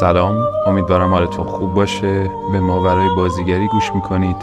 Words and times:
سلام. 0.00 0.46
امیدوارم 0.66 1.10
حالتون 1.10 1.44
خوب 1.46 1.74
باشه. 1.74 2.30
به 2.52 2.60
ما 2.60 2.80
ورای 2.80 3.16
بازیگری 3.16 3.68
گوش 3.68 3.94
می‌کنید. 3.94 4.36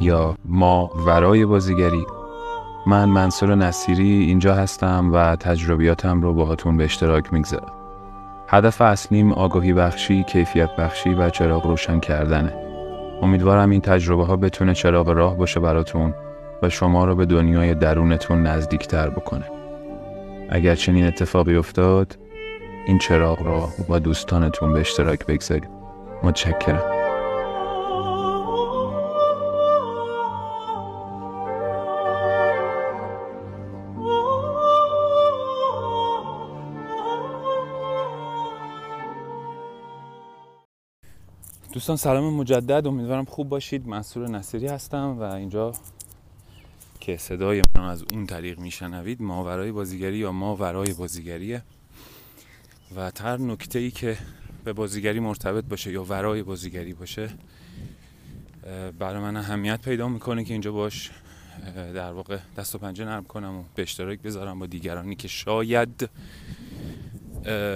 یا 0.00 0.34
ما 0.44 0.90
ورای 1.06 1.46
بازیگری. 1.46 2.06
من 2.86 3.04
منصور 3.04 3.54
نصیری 3.54 4.24
اینجا 4.24 4.54
هستم 4.54 5.10
و 5.12 5.36
تجربیاتم 5.36 6.22
رو 6.22 6.34
باهاتون 6.34 6.76
به 6.76 6.84
اشتراک 6.84 7.32
می‌گذارم. 7.32 7.72
هدف 8.48 8.80
اصلیم 8.80 9.32
آگاهی 9.32 9.72
بخشی، 9.72 10.24
کیفیت 10.24 10.76
بخشی 10.76 11.14
و 11.14 11.30
چراغ 11.30 11.66
روشن 11.66 12.00
کردنه. 12.00 12.54
امیدوارم 13.22 13.70
این 13.70 13.80
تجربه 13.80 14.24
ها 14.24 14.36
بتونه 14.36 14.74
چراغ 14.74 15.08
راه 15.08 15.36
باشه 15.36 15.60
براتون 15.60 16.14
و 16.62 16.68
شما 16.68 17.04
رو 17.04 17.14
به 17.14 17.26
دنیای 17.26 17.74
درونتون 17.74 18.42
نزدیکتر 18.42 19.08
بکنه. 19.10 19.44
اگر 20.50 20.74
چنین 20.74 21.06
اتفاقی 21.06 21.56
افتاد 21.56 22.18
این 22.88 22.98
چراغ 22.98 23.42
را 23.42 23.68
با 23.88 23.98
دوستانتون 23.98 24.72
به 24.72 24.80
اشتراک 24.80 25.26
بگذارید 25.26 25.68
متشکرم. 26.22 26.82
دوستان 41.72 41.96
سلام 41.96 42.34
مجدد. 42.34 42.86
امیدوارم 42.86 43.24
خوب 43.24 43.48
باشید. 43.48 43.88
منصور 43.88 44.28
نصیری 44.28 44.66
هستم 44.66 45.16
و 45.18 45.22
اینجا 45.22 45.72
که 47.00 47.16
صدای 47.16 47.62
من 47.76 47.84
از 47.84 48.04
اون 48.12 48.26
طریق 48.26 48.58
میشنوید 48.58 49.22
ماورای 49.22 49.72
بازیگری 49.72 50.16
یا 50.16 50.32
ماورای 50.32 50.92
بازیگریه. 50.92 51.62
و 52.96 53.10
هر 53.20 53.36
نکته 53.36 53.78
ای 53.78 53.90
که 53.90 54.18
به 54.64 54.72
بازیگری 54.72 55.20
مرتبط 55.20 55.64
باشه 55.64 55.92
یا 55.92 56.04
ورای 56.04 56.42
بازیگری 56.42 56.92
باشه 56.92 57.30
برای 58.98 59.22
من 59.22 59.36
اهمیت 59.36 59.82
پیدا 59.82 60.08
می‌کنه 60.08 60.44
که 60.44 60.54
اینجا 60.54 60.72
باش 60.72 61.10
در 61.74 62.12
واقع 62.12 62.38
دست 62.56 62.74
و 62.74 62.78
پنجه 62.78 63.04
نرم 63.04 63.24
کنم 63.24 63.54
و 63.54 63.64
به 63.74 63.82
اشتراک 63.82 64.18
بذارم 64.18 64.58
با 64.58 64.66
دیگرانی 64.66 65.16
که 65.16 65.28
شاید 65.28 66.10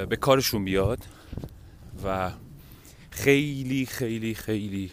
به 0.08 0.18
کارشون 0.20 0.64
بیاد 0.64 0.98
و 2.04 2.30
خیلی 3.10 3.86
خیلی 3.86 4.34
خیلی 4.34 4.90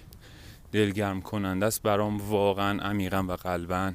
دلگرم 0.72 1.22
کننده 1.22 1.66
است 1.66 1.82
برام 1.82 2.18
واقعا 2.18 2.82
عمیقا 2.82 3.24
و 3.28 3.32
قلبا 3.32 3.92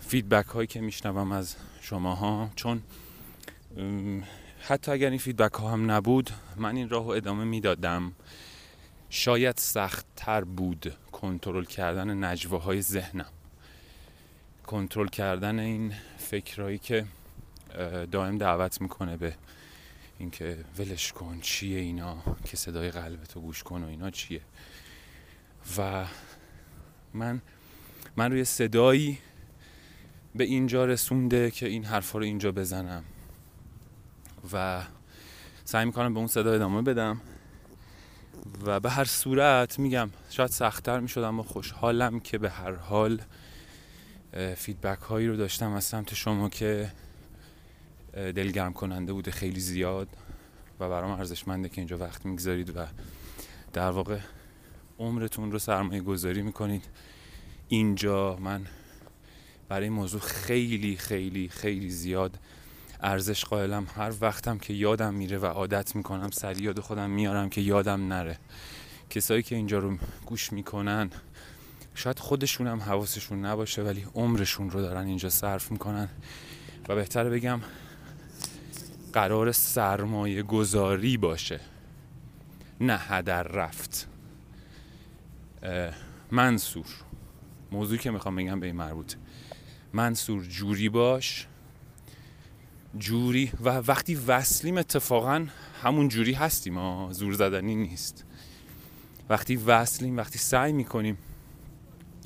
feedback 0.00 0.46
هایی 0.46 0.66
که 0.66 0.80
میشنوم 0.80 1.32
از 1.32 1.56
شماها. 1.80 2.50
چون 2.56 2.82
حتی 4.60 4.92
اگر 4.92 5.10
این 5.10 5.18
feedback 5.18 5.54
ها 5.54 5.70
هم 5.70 5.90
نبود 5.90 6.30
من 6.56 6.76
این 6.76 6.88
راه 6.88 7.08
ادامه 7.08 7.44
می‌دادم. 7.44 8.12
شاید 9.10 9.58
سخت 9.58 10.06
تر 10.16 10.44
بود 10.44 10.96
کنترل 11.12 11.64
کردن 11.64 12.24
نجواهای 12.24 12.82
ذهنم. 12.82 13.30
کنترل 14.66 15.08
کردن 15.08 15.58
این 15.58 15.94
فکرهایی 16.18 16.78
که 16.78 17.04
دائم 18.10 18.38
دعوت 18.38 18.80
می‌کنه 18.80 19.16
به 19.16 19.34
اینکه 20.18 20.58
ولش 20.78 21.12
کن 21.12 21.40
چیه 21.40 21.78
اینا؟ 21.78 22.22
که 22.44 22.56
صدای 22.56 22.90
قلبتو 22.90 23.40
گوش 23.40 23.62
کن 23.62 23.82
و 23.82 23.86
اینا 23.86 24.10
چیه؟ 24.10 24.40
و 25.78 26.04
من 27.14 27.42
من 28.16 28.30
روی 28.32 28.44
صدایی 28.44 29.18
به 30.34 30.44
اینجا 30.44 30.84
رسونده 30.84 31.50
که 31.50 31.66
این 31.66 31.84
حرفا 31.84 32.18
رو 32.18 32.24
اینجا 32.24 32.52
بزنم. 32.52 33.04
و 34.52 34.82
سعی 35.64 35.84
می‌کنم 35.84 36.14
به 36.14 36.18
اون 36.18 36.28
صدا 36.28 36.52
ادامه 36.52 36.82
بدم 36.82 37.20
و 38.66 38.80
به 38.80 38.90
هر 38.90 39.04
صورت 39.04 39.78
میگم 39.78 40.10
شاید 40.30 40.50
سختتر 40.50 41.00
می‌شد 41.00 41.20
اما 41.20 41.42
خوشحالم 41.42 42.20
که 42.20 42.38
به 42.38 42.50
هر 42.50 42.74
حال 42.74 43.20
فیدبک 44.56 44.98
هایی 44.98 45.26
رو 45.28 45.36
داشتم 45.36 45.72
از 45.72 45.84
سمت 45.84 46.14
شما 46.14 46.48
که 46.48 46.92
دلگرم 48.14 48.72
کننده 48.72 49.12
بوده 49.12 49.30
خیلی 49.30 49.60
زیاد 49.60 50.08
و 50.80 50.88
برام 50.88 51.10
ارزشمنده 51.10 51.68
که 51.68 51.80
اینجا 51.80 51.98
وقت 51.98 52.26
می‌گذارید 52.26 52.76
و 52.76 52.86
در 53.72 53.90
واقع 53.90 54.18
عمرتون 54.98 55.52
رو 55.52 55.58
سرمایه 55.58 56.00
گذاری 56.00 56.42
می‌کنید. 56.42 56.84
اینجا 57.68 58.36
من 58.36 58.66
برای 59.68 59.84
این 59.84 59.92
موضوع 59.92 60.20
خیلی 60.20 60.96
خیلی 60.96 61.48
خیلی 61.48 61.90
زیاد 61.90 62.38
ارزش 63.04 63.44
قائلم. 63.44 63.86
هر 63.96 64.12
وقتم 64.20 64.58
که 64.58 64.72
یادم 64.72 65.14
میره 65.14 65.38
و 65.38 65.46
عادت 65.46 65.96
می‌کنم 65.96 66.30
سری 66.30 66.62
یاد 66.62 66.80
خودم 66.80 67.10
میارم 67.10 67.48
که 67.48 67.60
یادم 67.60 68.08
نره. 68.08 68.38
کسایی 69.10 69.42
که 69.42 69.56
اینجا 69.56 69.78
رو 69.78 69.98
گوش 70.26 70.52
می‌کنن 70.52 71.10
شاید 71.94 72.18
خودشون 72.18 72.66
هم 72.66 72.80
حواسشون 72.80 73.44
نباشه 73.44 73.82
ولی 73.82 74.06
عمرشون 74.14 74.70
رو 74.70 74.80
دارن 74.80 75.06
اینجا 75.06 75.28
صرف 75.30 75.70
می‌کنن. 75.70 76.08
و 76.88 76.94
بهتر 76.94 77.28
بگم 77.28 77.60
قرار 79.12 79.52
سرمایه 79.52 80.42
گذاری 80.42 81.16
باشه. 81.16 81.60
نه 82.80 82.98
هدر 82.98 83.42
رفت. 83.42 84.08
منصور. 86.30 86.86
موضوعی 87.72 87.98
که 87.98 88.10
می‌خوام 88.10 88.36
بگم 88.36 88.60
به 88.60 88.66
این 88.66 88.76
مربوطه 88.76 89.16
منصور 89.92 90.44
جوری 90.44 90.88
باش. 90.88 91.46
جوری 92.98 93.52
و 93.60 93.68
وقتی 93.68 94.14
وصلیم 94.14 94.78
اتفاقا 94.78 95.46
همون 95.82 96.08
جوری 96.08 96.32
هستیم 96.32 96.78
ها 96.78 97.08
زور 97.12 97.32
زدنی 97.32 97.74
نیست. 97.74 98.24
وقتی 99.28 99.56
وصلیم 99.56 100.16
وقتی 100.16 100.38
سعی 100.38 100.72
می‌کنیم 100.72 101.18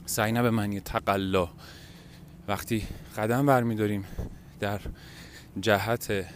سعی 0.06 0.32
نه 0.32 0.42
به 0.42 0.50
معنی 0.50 0.80
تقلا 0.80 1.48
وقتی 2.48 2.82
قدم 3.16 3.46
برمیداریم 3.46 4.04
در 4.60 4.80
جهت 5.60 6.26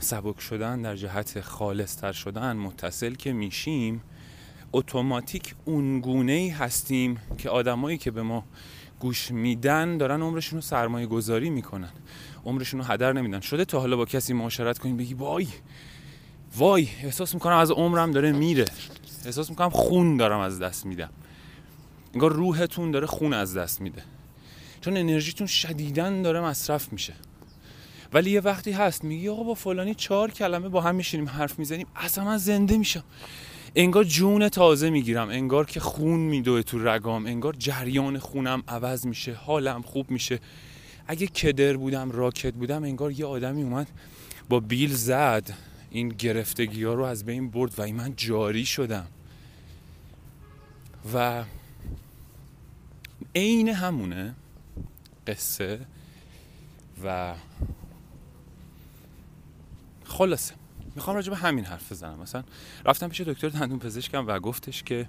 سبک 0.00 0.40
شدن 0.40 0.82
در 0.82 0.96
جهت 0.96 1.40
خالصتر 1.40 2.12
شدن 2.12 2.56
متصل 2.56 3.14
که 3.14 3.32
میشیم 3.32 4.02
اتوماتیک 4.72 5.54
اون 5.64 6.00
گونه 6.00 6.32
ای 6.32 6.48
هستیم 6.48 7.18
که 7.38 7.50
آدمایی 7.50 7.98
که 7.98 8.10
به 8.10 8.22
ما 8.22 8.44
گوش 9.00 9.30
میدن 9.30 9.98
دارن 9.98 10.22
عمرشون 10.22 10.56
رو 10.56 10.60
سرمایه 10.60 11.06
گذاری 11.06 11.50
می‌کنن. 11.50 11.90
عمرشون 12.44 12.80
رو 12.80 12.86
هدر 12.86 13.12
نمیدن. 13.12 13.40
شده 13.40 13.64
تا 13.64 13.80
حالا 13.80 13.96
با 13.96 14.04
کسی 14.04 14.32
معاشرت 14.32 14.78
کنید 14.78 14.96
بگی 14.96 15.14
وای 15.14 15.48
وای 16.56 16.88
احساس 17.02 17.34
می‌کنم 17.34 17.56
از 17.56 17.70
عمرم 17.70 18.10
داره 18.10 18.32
میره. 18.32 18.64
احساس 19.24 19.50
می‌کنم 19.50 19.70
خون 19.70 20.16
دارم 20.16 20.40
از 20.40 20.58
دست 20.58 20.86
میدم. 20.86 21.10
انگار 22.14 22.32
روحتون 22.32 22.90
داره 22.90 23.06
خون 23.06 23.32
از 23.32 23.56
دست 23.56 23.80
میده. 23.80 24.02
چون 24.80 24.96
انرژیتون 24.96 25.46
شدیدن 25.46 26.22
داره 26.22 26.40
مصرف 26.40 26.92
میشه. 26.92 27.12
ولی 28.12 28.30
یه 28.30 28.40
وقتی 28.40 28.72
هست 28.72 29.04
میگی 29.04 29.28
آقا 29.28 29.42
با 29.42 29.54
فلانی 29.54 29.94
چهار 29.94 30.30
کلمه 30.30 30.68
با 30.68 30.80
هم 30.80 30.94
میشینیم 30.94 31.28
حرف 31.28 31.58
می‌زنیم 31.58 31.86
اصلا 31.96 32.24
من 32.24 32.36
زنده 32.36 32.78
میشم. 32.78 33.04
انگار 33.74 34.04
جون 34.04 34.48
تازه 34.48 34.90
می‌گیرم 34.90 35.28
انگار 35.28 35.66
که 35.66 35.80
خون 35.80 36.20
میدوه 36.20 36.62
تو 36.62 36.88
رگام 36.88 37.26
انگار 37.26 37.56
جریان 37.58 38.18
خونم 38.18 38.62
عوض 38.68 39.06
میشه 39.06 39.34
حالم 39.34 39.82
خوب 39.82 40.10
میشه. 40.10 40.40
اگه 41.06 41.26
کدر 41.26 41.76
بودم 41.76 42.10
راکت 42.10 42.54
بودم 42.54 42.84
انگار 42.84 43.12
یه 43.12 43.26
آدمی 43.26 43.62
اومد 43.62 43.88
با 44.48 44.60
بیل 44.60 44.94
زد. 44.94 45.54
این 45.90 46.08
گرفتگی 46.08 46.84
ها 46.84 46.94
رو 46.94 47.04
از 47.04 47.24
بین 47.24 47.50
برد. 47.50 47.72
و 47.78 47.86
من 47.86 48.14
جاری 48.16 48.66
شدم. 48.66 49.06
و 51.14 51.44
عین 53.34 53.68
همونه 53.68 54.34
قصه 55.26 55.80
و 57.04 57.34
خلاصه. 60.04 60.59
می‌خوام 60.94 61.16
راجع 61.16 61.30
به 61.30 61.36
همین 61.36 61.64
حرف 61.64 61.92
بزنم. 61.92 62.18
مثلا 62.18 62.44
رفتم 62.84 63.08
پیش 63.08 63.20
دکتر 63.20 63.48
دندون 63.48 63.78
پزشکم 63.78 64.26
و 64.26 64.38
گفتش 64.38 64.82
که 64.82 65.06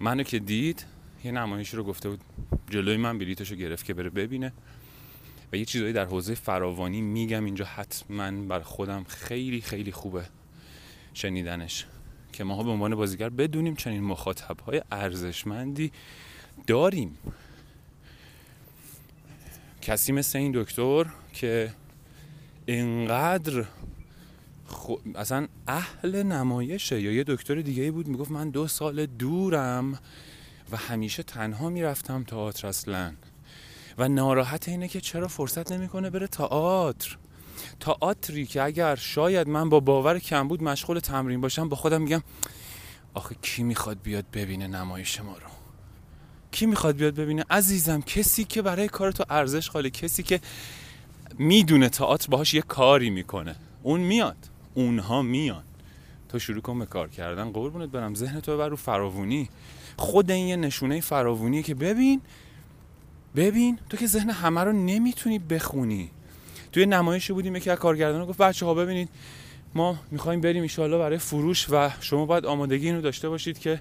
منو 0.00 0.22
که 0.22 0.38
دید 0.38 0.84
یه 1.24 1.32
نمایشی 1.32 1.76
رو 1.76 1.84
گفته 1.84 2.08
بود 2.08 2.20
جلوی 2.70 2.96
من 2.96 3.18
بلیتشو 3.18 3.54
گرفت 3.54 3.84
که 3.84 3.94
بره 3.94 4.10
ببینه. 4.10 4.52
و 5.52 5.56
یه 5.56 5.64
چیزایی 5.64 5.92
در 5.92 6.04
حوزه 6.04 6.34
فراوانی 6.34 7.00
میگم 7.00 7.44
اینجا 7.44 7.64
حتما 7.64 8.30
بر 8.30 8.60
خودم 8.60 9.04
خیلی 9.04 9.60
خیلی 9.60 9.92
خوبه 9.92 10.24
شنیدنش 11.14 11.86
که 12.32 12.44
ماها 12.44 12.62
به 12.62 12.70
عنوان 12.70 12.94
بازیگر 12.94 13.28
بدونیم 13.28 13.76
چنین 13.76 14.04
مخاطب 14.04 14.60
های 14.60 14.82
ارزشمندی 14.92 15.92
داریم. 16.66 17.18
کسی 19.82 20.12
مثل 20.12 20.38
این 20.38 20.52
دکتر 20.54 21.06
که 21.32 21.74
انقدر 22.68 23.64
خو... 24.72 24.94
اصلا 25.14 25.48
اهل 25.66 26.22
نمایشه 26.22 27.00
یا 27.00 27.12
یه 27.12 27.24
دکتر 27.26 27.54
دیگه 27.54 27.90
بود 27.90 28.08
می‌گفت 28.08 28.30
من 28.30 28.50
دو 28.50 28.68
سال 28.68 29.06
دورم 29.06 29.98
و 30.72 30.76
همیشه 30.76 31.22
تنها 31.22 31.68
می‌رفتم 31.68 32.24
تئاتر 32.24 32.66
اصلا. 32.66 33.12
و 33.98 34.08
ناراحت 34.08 34.68
اینه 34.68 34.88
که 34.88 35.00
چرا 35.00 35.28
فرصت 35.28 35.72
نمی‌کنه 35.72 36.10
بره 36.10 36.26
تئاتر. 36.26 37.16
تئاتری 37.80 38.46
که 38.46 38.62
اگر 38.62 38.96
شاید 38.96 39.48
من 39.48 39.68
با 39.68 39.80
باور 39.80 40.18
کمبود 40.18 40.62
مشغول 40.62 40.98
تمرین 40.98 41.40
باشم 41.40 41.68
با 41.68 41.76
خودم 41.76 42.02
میگم 42.02 42.22
آخه 43.14 43.36
کی 43.42 43.62
می‌خواد 43.62 44.02
بیاد 44.02 44.24
ببینه 44.32 44.66
نمایش 44.66 45.20
ما 45.20 45.32
رو؟ 45.32 45.46
کی 46.50 46.66
می‌خواد 46.66 46.96
بیاد 46.96 47.14
ببینه؟ 47.14 47.44
عزیزم 47.50 48.00
کسی 48.00 48.44
که 48.44 48.62
برای 48.62 48.88
کار 48.88 49.12
تو 49.12 49.24
ارزش 49.30 49.70
خاله 49.70 49.90
کسی 49.90 50.22
که 50.22 50.40
می‌دونه 51.38 51.88
تئاتر 51.88 52.28
باهاش 52.30 52.54
یه 52.54 52.62
کاری 52.62 53.10
می‌کنه. 53.10 53.56
اون 53.82 54.00
میاد. 54.00 54.36
اونها 54.74 55.22
میان. 55.22 55.62
تو 56.28 56.38
شروع 56.38 56.60
کن 56.60 56.78
به 56.78 56.86
کار 56.86 57.08
کردن. 57.08 57.52
قربونت 57.52 57.88
برم. 57.88 58.14
ذهن 58.14 58.40
تو 58.40 58.58
بر 58.58 58.68
رو 58.68 58.76
فراوونی. 58.76 59.48
خود 59.96 60.30
این 60.30 60.46
یه 60.46 60.56
نشونه 60.56 61.00
فراوونیه 61.00 61.62
که 61.62 61.74
ببین 61.74 62.20
ببین 63.36 63.78
تو 63.90 63.96
که 63.96 64.06
ذهن 64.06 64.30
همه 64.30 64.60
رو 64.60 64.72
نمی‌تونی 64.72 65.38
بخونی. 65.38 66.10
توی 66.72 66.86
نمایشی 66.86 67.32
بودیم 67.32 67.56
یکی 67.56 67.70
از 67.70 67.78
کارگردانا 67.78 68.26
گفت 68.26 68.38
بچه 68.38 68.66
ها 68.66 68.74
ببینید 68.74 69.08
ما 69.74 69.98
می‌خوایم 70.10 70.40
بریم 70.40 70.62
ایشالله 70.62 70.98
برای 70.98 71.18
فروش 71.18 71.66
و 71.70 71.90
شما 72.00 72.26
باید 72.26 72.46
آمادگی 72.46 72.86
اینو 72.86 73.00
داشته 73.00 73.28
باشید 73.28 73.58
که 73.58 73.80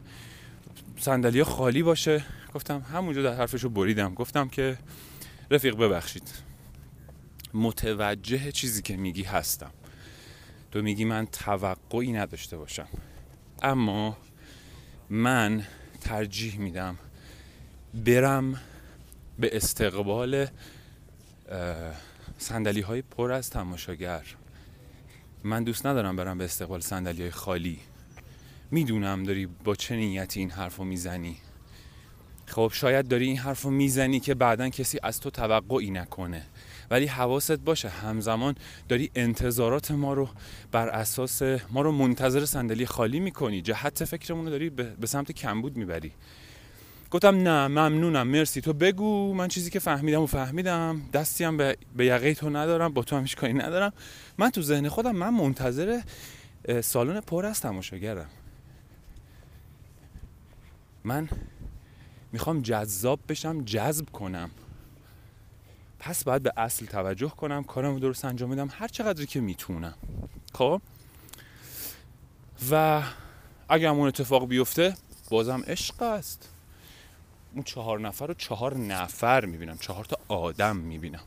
صندلی 0.97 1.43
خالی 1.43 1.83
باشه. 1.83 2.23
گفتم 2.53 2.85
همونجا 2.93 3.21
در 3.21 3.33
حرفشو 3.33 3.69
بریدم. 3.69 4.13
گفتم 4.13 4.49
که 4.49 4.77
رفیق 5.51 5.75
ببخشید. 5.75 6.29
متوجه 7.53 8.51
چیزی 8.51 8.81
که 8.81 8.97
میگی 8.97 9.23
هستم. 9.23 9.71
تو 10.71 10.81
میگی 10.81 11.06
من 11.06 11.25
توقعی 11.25 12.12
نداشته 12.12 12.57
باشم. 12.57 12.88
اما 13.62 14.18
من 15.09 15.65
ترجیح 16.01 16.57
میدم 16.57 16.97
برم 17.94 18.62
به 19.39 19.56
استقبال 19.57 20.47
سندلی 22.38 22.81
های 22.81 23.01
پر 23.01 23.31
از 23.31 23.50
تماشاگر. 23.50 24.23
من 25.44 25.63
دوست 25.63 25.85
ندارم 25.85 26.15
برم 26.15 26.38
به 26.38 26.44
استقبال 26.44 26.79
سندلی 26.79 27.21
های 27.21 27.31
خالی. 27.31 27.79
می‌دونم 28.71 29.24
داری 29.24 29.45
با 29.45 29.75
چه 29.75 29.95
نیتی 29.95 30.39
این 30.39 30.51
حرف 30.51 30.75
رو 30.75 30.83
می‌زنی. 30.83 31.38
خب 32.45 32.71
شاید 32.74 33.07
داری 33.07 33.25
این 33.25 33.38
حرف 33.38 33.62
رو 33.62 33.71
می‌زنی 33.71 34.19
که 34.19 34.35
بعدا 34.35 34.69
کسی 34.69 35.00
از 35.03 35.19
تو 35.19 35.29
توقعی 35.29 35.91
نکنه. 35.91 36.45
ولی 36.91 37.05
حواست 37.05 37.51
باشه 37.51 37.89
همزمان 37.89 38.55
داری 38.89 39.11
انتظارات 39.15 39.91
ما 39.91 40.13
رو 40.13 40.29
بر 40.71 40.89
اساس 40.89 41.41
ما 41.69 41.81
رو 41.81 41.91
منتظر 41.91 42.45
صندلی 42.45 42.85
خالی 42.85 43.19
می‌کنی. 43.19 43.61
جهت 43.61 44.05
فکرمون 44.05 44.45
رو 44.45 44.51
داری 44.51 44.69
به 44.69 45.07
سمت 45.07 45.31
کمبود 45.31 45.77
می‌بری. 45.77 46.11
گفتم 47.11 47.35
نه 47.35 47.67
ممنونم 47.67 48.27
مرسی. 48.27 48.61
تو 48.61 48.73
بگو 48.73 49.33
من 49.33 49.47
چیزی 49.47 49.69
که 49.69 49.79
فهمیدم 49.79 50.21
و 50.21 50.25
فهمیدم. 50.25 51.01
دستی 51.13 51.43
هم 51.43 51.57
به, 51.57 51.77
به 51.95 52.05
یقه 52.05 52.33
تو 52.33 52.49
ندارم 52.49 52.93
با 52.93 53.03
تو 53.03 53.15
هم 53.15 53.25
کاری 53.25 53.53
ندارم. 53.53 53.93
من 54.38 54.49
تو 54.49 54.61
ذهن 54.61 54.89
خودم 54.89 55.15
من 55.15 55.29
منتظر 55.29 56.01
سالن 56.81 57.21
پر 57.21 57.45
از 57.45 57.61
تماشاگرم. 57.61 58.29
من 61.03 61.29
می‌خوام 62.31 62.61
جذاب 62.61 63.19
بشم 63.29 63.63
جذب 63.65 64.09
کنم. 64.09 64.49
پس 66.03 66.24
باید 66.24 66.44
به 66.44 66.53
اصل 66.57 66.86
توجه 66.86 67.30
کنم 67.30 67.63
کارم 67.63 67.94
رو 67.94 68.00
درست 68.00 68.25
انجام 68.25 68.50
میدم 68.50 68.69
هر 68.71 68.88
چقدری 68.88 69.25
که 69.25 69.42
می‌تونم. 69.42 69.94
خب؟ 70.53 70.81
و 72.71 73.03
اگر 73.69 73.89
اون 73.89 74.07
اتفاق 74.07 74.48
بیفته 74.48 74.95
بازم 75.30 75.63
عشق 75.68 76.01
است. 76.01 76.50
اون 77.53 77.63
چهار 77.63 78.00
نفر 78.00 78.27
رو 78.27 78.33
چهار 78.33 78.77
نفر 78.77 79.45
می‌بینم 79.45 79.77
چهار 79.77 80.06
تا 80.06 80.18
آدم 80.27 80.75
می‌بینم. 80.75 81.24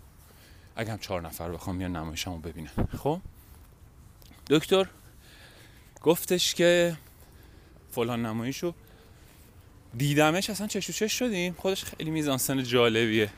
اگه 0.77 0.93
هم 0.93 0.99
چهار 0.99 1.23
نفر 1.23 1.51
بخوام 1.51 1.77
میان 1.77 1.97
نمایشمو 1.97 2.39
ببینن. 2.39 2.71
خب؟ 2.99 3.21
دکتر 4.51 4.89
گفتش 6.03 6.55
که 6.55 6.97
فلان 7.91 8.27
نمایشو 8.27 8.75
دیدمش 9.97 10.51
اصلا 10.51 10.67
چشو 10.67 10.93
چش 10.93 11.19
شدیم. 11.19 11.53
خودش 11.53 11.85
خیلی 11.85 12.11
میزانسن 12.11 12.63
جالبیه. 12.63 13.31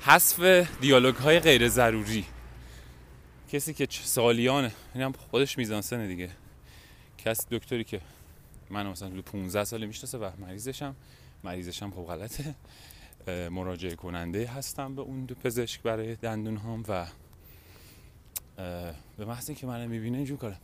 حذف 0.00 0.40
دیالوگ 0.80 1.14
های 1.14 1.40
غیر 1.40 1.68
ضروری 1.68 2.24
کسی 3.52 3.74
که 3.74 3.88
سالیانه 3.90 4.72
این 4.94 5.04
هم 5.04 5.12
خودش 5.12 5.58
میزانسنه 5.58 6.06
دیگه. 6.06 6.30
کسی 7.18 7.46
دکتری 7.50 7.84
که 7.84 8.00
من 8.70 8.86
مثلا 8.86 9.22
15 9.22 9.64
سال 9.64 9.86
می‌شناسه 9.86 10.18
و 10.18 10.30
مریضشم. 10.38 10.96
مریضشم 11.44 11.90
خب 11.90 12.04
غلطه. 12.04 12.54
مراجعه 13.50 13.94
کننده 13.94 14.46
هستم 14.46 14.94
به 14.94 15.02
اون 15.02 15.24
دو 15.24 15.34
پزشک 15.34 15.82
برای 15.82 16.16
دندون 16.16 16.56
هام 16.56 16.84
و 16.88 17.06
به 19.16 19.24
محض 19.24 19.50
که 19.50 19.66
من 19.66 19.86
می‌بینه 19.86 20.16
اینجور 20.16 20.38
کاره. 20.38 20.56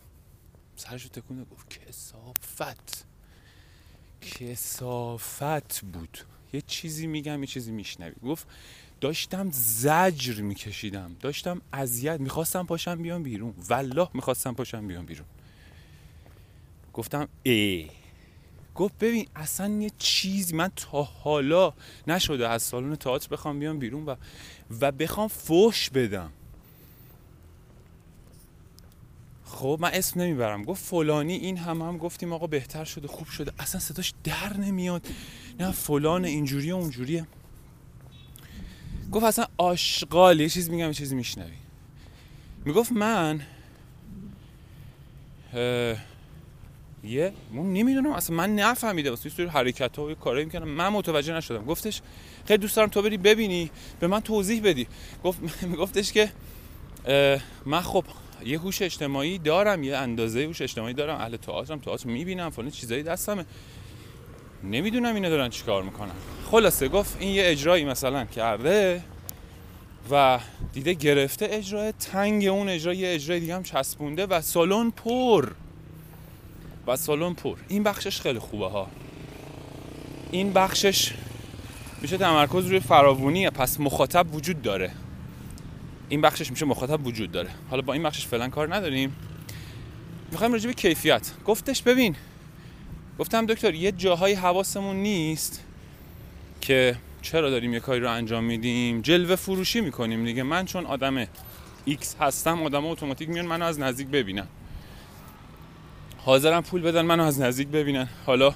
سرشو 0.77 1.09
تکونه 1.09 1.45
گفت 1.45 1.81
کسافت. 1.81 3.07
کسافت 4.21 5.81
بود. 5.81 6.19
یه 6.55 6.63
چیزی 6.67 7.07
میگم 7.07 7.41
یه 7.41 7.47
چیزی 7.47 7.73
میشنوی. 7.73 8.15
گفت 8.25 8.47
داشتم 9.01 9.51
زجر 9.53 10.41
میکشیدم. 10.41 11.17
داشتم 11.21 11.61
اذیت 11.73 12.21
می‌خواستم 12.21 12.67
پاشم 12.67 13.03
بیام 13.03 13.23
بیرون. 13.23 13.55
والله 13.69 14.09
می‌خواستم 14.15 14.55
پاشم 14.55 14.87
بیام 14.87 15.07
بیرون. 15.07 15.27
گفتم 16.93 17.29
ای. 17.43 17.91
گفت 18.75 18.99
ببین 18.99 19.27
اصلا 19.37 19.69
یه 19.69 19.91
چیزی 19.99 20.57
من 20.57 20.71
تا 20.77 21.03
حالا 21.03 21.73
نشده 22.07 22.49
از 22.49 22.63
سالن 22.63 22.97
تئاتر 22.97 23.29
بخوام 23.29 23.59
بیام 23.59 23.79
بیرون 23.79 24.05
و 24.07 24.17
و 24.81 24.93
بخوام 24.93 25.29
فوش 25.29 25.91
بدم. 25.91 26.31
خب 29.55 29.79
من 29.81 29.91
اسم 29.93 30.21
نمی‌برم. 30.21 30.63
گفت 30.65 30.85
فلانی 30.85 31.35
این 31.35 31.57
هم 31.57 31.83
هم 31.83 31.99
گفتیم 31.99 32.33
آقا 32.33 32.47
بهتر 32.47 32.85
شده 32.85 33.09
خوب 33.09 33.29
شده. 33.29 33.53
اصلا 33.59 33.81
صداش 33.81 34.15
در 34.25 34.57
نمیاد. 34.57 35.07
نه 35.61 35.71
فلان 35.71 36.25
اینجوریه 36.25 36.75
اونجوریه. 36.75 37.27
گفت 39.13 39.25
اصلا 39.25 39.47
آشغال. 39.57 40.41
یه 40.41 40.49
چیز 40.49 40.71
میگم 40.71 40.87
یه 40.87 40.95
چیزی 40.95 41.15
میشنوی. 41.15 41.53
می‌گفت 42.65 42.93
من 42.93 43.41
یه 47.05 47.33
من 47.53 47.73
نمی‌دونم 47.73 48.13
اصلا 48.13 48.37
من 48.37 48.55
نفهمیدم. 48.55 49.13
اصلا 49.13 49.33
سری 49.33 49.47
حرکت 49.47 49.97
ها 49.97 50.07
و 50.07 50.15
کارایی 50.15 50.45
می‌کنم 50.45 50.69
من 50.69 50.89
متوجه 50.89 51.35
نشدم. 51.35 51.65
گفتش 51.65 52.03
خیلی 52.45 52.59
دوست 52.59 52.77
دارم 52.77 52.89
تو 52.89 53.03
بری 53.03 53.17
ببینی 53.17 53.71
به 54.01 54.07
من 54.07 54.21
توضیح 54.21 54.63
بدی. 54.63 54.87
گفت 55.25 55.39
میگفتش 55.71 56.13
که 56.13 56.33
من 57.67 57.81
خب 57.81 58.05
یه 58.45 58.59
هوش 58.59 58.83
اجتماعی 58.83 59.39
دارم 59.39 59.83
یه 59.83 59.97
اندازه 59.97 60.45
هوش 60.45 60.63
اجتماعی 60.63 60.95
دارم 60.95 61.21
اهل 61.21 61.37
تئاترم 61.37 61.79
تئاتر 61.79 62.09
می‌بینم 62.09 62.51
فلان 62.51 62.71
چیزایی 62.71 63.03
دستمه. 63.03 63.45
نمی‌دونم 64.65 65.15
اینا 65.15 65.29
دارن 65.29 65.49
چیکار 65.49 65.83
می‌کنن. 65.83 66.11
خلاصه 66.51 66.89
گفت 66.89 67.17
این 67.21 67.35
یه 67.35 67.43
اجرایی 67.47 67.85
مثلا 67.85 68.25
کرده 68.25 69.03
و 70.11 70.39
دیده 70.73 70.95
گرفته 70.95 71.49
اجرای 71.51 71.93
تنگ 71.93 72.45
اون 72.47 72.69
اجرا 72.69 72.95
یه 72.95 73.15
اجرای 73.15 73.41
دیگه 73.41 73.55
هم 73.55 73.63
چسبونده 73.63 74.27
و 74.27 74.41
سالن 74.41 74.91
پر. 74.91 75.53
و 76.87 76.97
سالن 76.97 77.35
پر. 77.35 77.57
این 77.69 77.83
بخشش 77.83 78.21
خیلی 78.21 78.39
خوبه 78.39 78.69
ها. 78.69 78.89
این 80.31 80.53
بخشش 80.53 81.13
میشه 82.03 82.19
تمرکز 82.19 82.67
روی 82.67 82.81
فراوونیه. 82.81 83.51
پس 83.51 83.81
مخاطب 83.81 84.35
وجود 84.35 84.63
داره. 84.63 84.91
این 86.09 86.21
بخشش 86.21 86.51
میشه 86.51 86.67
مخاطب 86.67 87.07
وجود 87.07 87.33
داره. 87.33 87.51
حالا 87.71 87.83
با 87.83 87.93
این 87.93 88.03
بخشش 88.03 88.27
فعلا 88.27 88.49
کار 88.49 88.75
نداریم. 88.75 89.17
می‌خوایم 90.31 90.53
راجع 90.53 90.67
به 90.67 90.75
کیفیت. 90.75 91.31
گفتش 91.45 91.83
ببین 91.83 92.17
گفتم 93.19 93.47
دکتر 93.47 93.75
یه 93.75 93.93
جاهای 93.93 94.33
حواسمون 94.33 94.97
نیست 94.97 95.65
که 96.61 96.97
چرا 97.23 97.51
داریم 97.51 97.75
یه 97.75 97.81
کاری 97.81 98.01
رو 98.01 98.11
انجام 98.11 98.45
میدیم. 98.45 99.01
جلوه 99.01 99.37
فروشی 99.37 99.81
می‌کنیم 99.81 100.25
دیگه. 100.25 100.43
من 100.43 100.65
چون 100.65 100.87
آدم 100.87 101.27
X 101.85 102.17
هستم 102.21 102.63
آدم 102.63 102.87
اتوماتیک 102.87 103.29
میان 103.29 103.47
منو 103.47 103.65
از 103.65 103.81
نزدیک 103.81 104.09
ببینن. 104.09 104.47
حاضرم 106.19 106.63
پول 106.63 106.83
بدن 106.83 107.03
منو 107.03 107.23
از 107.23 107.41
نزدیک 107.41 107.69
ببینن. 107.69 108.09
حالا 108.27 108.55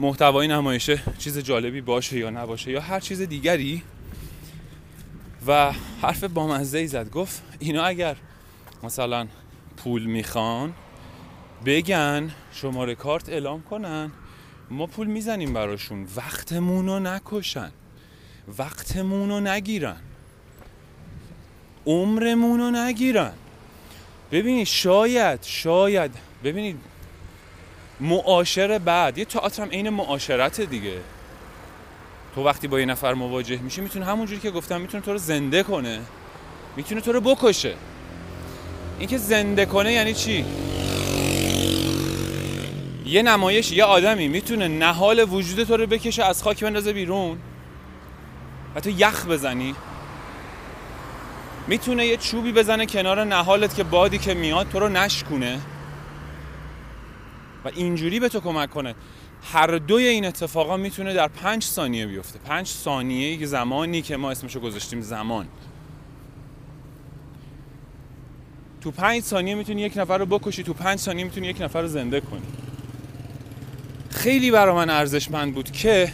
محتوای 0.00 0.48
نمایشه 0.48 1.00
چیز 1.18 1.38
جالبی 1.38 1.80
باشه 1.80 2.18
یا 2.18 2.30
نباشه 2.30 2.70
یا 2.70 2.80
هر 2.80 3.00
چیز 3.00 3.20
دیگری 3.20 3.82
و 5.46 5.72
حرف 6.02 6.24
بامزه 6.24 6.78
ای 6.78 6.86
زد. 6.86 7.10
گفت 7.10 7.42
اینا 7.58 7.84
اگر 7.84 8.16
مثلا 8.82 9.26
پول 9.76 10.04
می‌خوان 10.04 10.74
بگن 11.66 12.30
شماره 12.52 12.94
کارت 12.94 13.28
اعلام 13.28 13.62
کنن 13.62 14.10
ما 14.70 14.86
پول 14.86 15.06
می‌زنیم 15.06 15.52
براشون. 15.52 16.08
وقتمون 16.16 16.86
رو 16.86 17.00
نکشن. 17.00 17.70
وقتمون 18.58 19.28
رو 19.28 19.40
نگیرن. 19.40 19.96
عمرمون 21.86 22.60
رو 22.60 22.70
نگیرن. 22.70 23.32
ببینید 24.32 24.66
شاید 24.66 25.42
شاید 25.42 26.10
ببینید 26.44 26.80
معاشر 28.00 28.78
بعد. 28.78 29.18
یه 29.18 29.24
تئاتر 29.24 29.62
هم 29.62 29.68
عین 29.68 29.88
معاشرت 29.88 30.60
دیگه. 30.60 31.00
تو 32.34 32.44
وقتی 32.44 32.68
با 32.68 32.80
یه 32.80 32.86
نفر 32.86 33.14
مواجه 33.14 33.58
میشی 33.58 33.80
می‌تونه 33.80 34.04
همونجوری 34.04 34.40
که 34.40 34.50
گفتم 34.50 34.80
می‌تونه 34.80 35.02
تو 35.02 35.12
رو 35.12 35.18
زنده 35.18 35.62
کنه. 35.62 36.00
می‌تونه 36.76 37.00
تو 37.00 37.12
رو 37.12 37.20
بکشه. 37.20 37.74
اینکه 38.98 39.18
زنده 39.18 39.66
کنه 39.66 39.92
یعنی 39.92 40.14
چی؟ 40.14 40.44
یه 43.06 43.22
نمایش 43.22 43.72
یه 43.72 43.84
آدمی 43.84 44.28
می‌تونه 44.28 44.68
نهال 44.68 45.26
وجود 45.30 45.64
تو 45.64 45.76
رو 45.76 45.86
بکشه 45.86 46.24
از 46.24 46.42
خاک 46.42 46.64
بندازه 46.64 46.92
بیرون 46.92 47.38
و 48.74 48.80
تو 48.80 48.90
یخ 48.90 49.26
بزنی. 49.26 49.74
می‌تونه 51.66 52.06
یه 52.06 52.16
چوبی 52.16 52.52
بزنه 52.52 52.86
کنار 52.86 53.24
نهالت 53.24 53.74
که 53.74 53.84
بادی 53.84 54.18
که 54.18 54.34
میاد 54.34 54.68
تو 54.68 54.78
رو 54.78 54.88
نشکونه. 54.88 55.60
و 57.64 57.68
اینجوری 57.68 58.20
به 58.20 58.28
تو 58.28 58.40
کمک 58.40 58.70
کنه. 58.70 58.94
هر 59.52 59.78
دوی 59.78 60.06
این 60.06 60.26
اتفاقا 60.26 60.76
می‌تونه 60.76 61.14
در 61.14 61.28
پنج 61.28 61.64
ثانیه 61.64 62.06
بیفته. 62.06 62.38
پنج 62.38 62.66
ثانیه 62.66 63.46
زمانی 63.46 64.02
که 64.02 64.16
ما 64.16 64.30
اسمشو 64.30 64.60
گذاشتیم 64.60 65.00
زمان. 65.00 65.46
تو 68.80 68.90
پنج 68.90 69.22
ثانیه 69.22 69.54
می‌تونی 69.54 69.82
یک 69.82 69.96
نفر 69.96 70.18
رو 70.18 70.26
بکشی 70.26 70.62
تو 70.62 70.72
پنج 70.72 70.98
ثانیه 70.98 71.24
می‌تونی 71.24 71.46
یک 71.46 71.60
نفر 71.60 71.82
رو 71.82 71.88
زنده 71.88 72.20
کنی. 72.20 72.42
خیلی 74.10 74.50
برا 74.50 74.74
من 74.74 74.90
ارزشمند 74.90 75.54
بود 75.54 75.70
که 75.70 76.12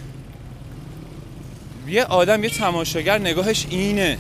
یه 1.89 2.05
آدم 2.05 2.45
یه 2.45 2.51
تماشاگر 2.51 3.19
نگاهش 3.19 3.67
اینه. 3.71 4.19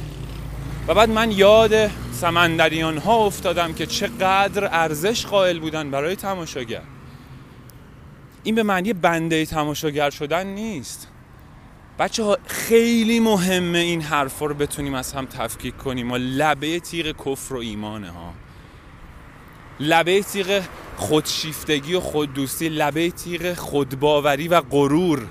و 0.89 0.95
بعد 0.95 1.11
من 1.11 1.33
یاد 1.33 1.91
سمندریان 2.13 2.99
ها 2.99 3.17
افتادم 3.17 3.73
که 3.73 3.87
چقدر 3.87 4.65
ارزش 4.65 5.27
قائل 5.27 5.59
بودن 5.59 5.91
برای 5.91 6.17
تماشاگر. 6.17 6.83
این 8.43 8.55
به 8.55 8.63
معنی 8.63 8.93
بنده 8.93 9.47
تماشاگر 9.47 10.11
شدن 10.11 10.47
نیست. 10.47 11.09
بچه 11.99 12.25
ها 12.25 12.39
خیلی 12.47 13.21
مهمه 13.21 13.79
این 13.79 14.03
حرف 14.03 14.39
رو 14.39 14.55
بتونیم 14.55 14.95
از 14.95 15.13
هم 15.13 15.27
تفکیک 15.27 15.77
کنیم. 15.77 16.07
ما 16.07 16.17
لبه 16.17 16.81
تیغ 16.81 17.15
کفر 17.27 17.55
و 17.55 17.59
ایمانه 17.59 18.11
ها. 18.11 18.35
لبه 19.81 20.23
تیغ 20.23 20.63
خودشیفتگی 20.97 21.95
و 21.95 22.01
خوددوستی 22.01 22.69
لبه 22.69 23.11
تیغ 23.11 23.55
خودباوری 23.55 24.49
و 24.49 24.61
غرور. 24.61 25.27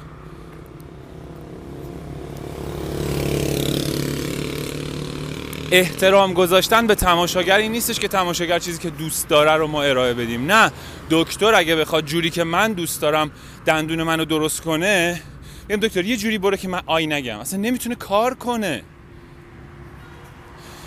احترام 5.72 6.34
گذاشتن 6.34 6.88
به 6.88 6.96
تماشاگر 6.96 7.58
این 7.58 7.72
نیستش 7.72 8.00
که 8.00 8.08
تماشاگر 8.08 8.60
چیزی 8.60 8.80
که 8.80 8.90
دوست 8.90 9.28
داره 9.28 9.52
رو 9.52 9.68
ما 9.68 9.84
ارائه 9.84 10.14
بدیم. 10.14 10.52
نه 10.52 10.72
دکتر 11.10 11.56
اگه 11.56 11.76
بخواد 11.76 12.06
جوری 12.06 12.30
که 12.30 12.44
من 12.44 12.74
دوست 12.74 13.02
دارم 13.02 13.32
دندون 13.66 14.04
منو 14.04 14.26
درست 14.26 14.62
کنه 14.62 15.22
میگم 15.70 15.88
دکتر 15.88 16.06
یه 16.06 16.18
جوری 16.18 16.38
برو 16.38 16.58
که 16.58 16.68
من 16.68 16.82
آی 16.86 17.08
نگم. 17.08 17.40
اصلا 17.40 17.60
نمی‌تونه 17.60 17.96
کار 17.96 18.34
کنه. 18.34 18.84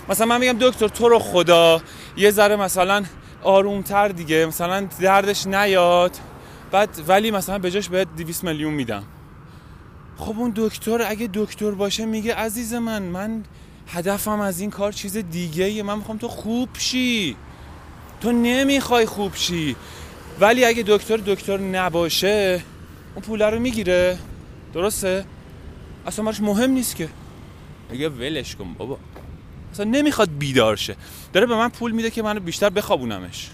مثلا 0.09 0.27
من 0.27 0.41
میگم 0.41 0.57
دکتر 0.61 0.89
تو 0.89 1.09
رو 1.09 1.19
خدا 1.19 1.83
یه 2.17 2.31
ذره 2.31 2.57
مثلا 2.57 3.05
آرومتر 3.43 4.09
دیگه 4.09 4.47
مثلا 4.47 4.89
دردش 5.01 5.47
نیاد. 5.47 6.17
بعد 6.71 6.89
ولی 7.09 7.31
مثلا 7.31 7.59
به 7.59 7.71
جاش 7.71 7.89
بهت 7.89 8.09
200 8.17 8.45
میلیون 8.45 8.75
میدم. 8.75 9.05
خب 10.17 10.39
اون 10.39 10.53
دکتر 10.57 11.03
اگه 11.03 11.31
دکتر 11.35 11.71
باشه 11.71 12.05
میگه 12.05 12.35
عزیز 12.35 12.75
من 12.75 13.03
من 13.03 13.45
هدفم 13.89 14.41
از 14.41 14.61
این 14.61 14.71
کار 14.71 14.93
چیز 14.93 15.17
دیگه 15.17 15.65
ایه 15.65 15.83
من 15.83 15.99
می‌خوام 15.99 16.19
تو 16.19 16.29
خوب 16.29 16.69
شی. 16.79 17.37
تو 18.21 18.33
نمی‌خوای 18.33 19.07
خوب 19.07 19.35
شی. 19.35 19.77
ولی 20.41 20.65
اگه 20.65 20.85
دکتر 20.87 21.17
دکتر 21.17 21.59
نباشه 21.59 22.63
اون 23.15 23.23
پوله 23.23 23.47
رو 23.47 23.61
می‌گیره. 23.61 24.19
درسته؟ 24.75 25.25
اصلا 26.07 26.25
براش 26.25 26.41
مهم 26.41 26.71
نیست 26.71 26.97
که. 26.97 27.09
میگه 27.91 28.09
ولش 28.09 28.57
کن 28.57 28.75
بابا. 28.75 28.99
اصلا 29.73 29.85
نمی‌خواد 29.85 30.39
بیدار 30.39 30.77
شه. 30.77 30.97
داره 31.33 31.47
به 31.47 31.57
من 31.57 31.69
پول 31.69 31.93
میده 31.93 32.11
که 32.11 32.23
منو 32.23 32.41
بیشتر 32.41 32.71
بخوابونمش. 32.71 33.51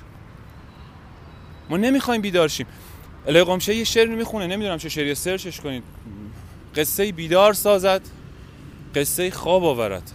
ما 1.70 1.76
نمی‌خوایم 1.76 2.20
بیدار 2.22 2.48
شیم. 2.48 2.66
الهی 3.26 3.44
قمشه 3.44 3.74
یه 3.74 3.84
شعر 3.84 4.08
می‌خونه. 4.08 4.46
نمی‌دونم 4.46 4.78
چه 4.78 4.88
شعری. 4.88 5.14
سرچش 5.14 5.60
کنید. 5.60 5.82
قصه 6.76 7.12
بیدار 7.12 7.52
سازد. 7.52 8.02
قصه 8.94 9.30
خواب 9.30 9.64
آورد. 9.64 10.10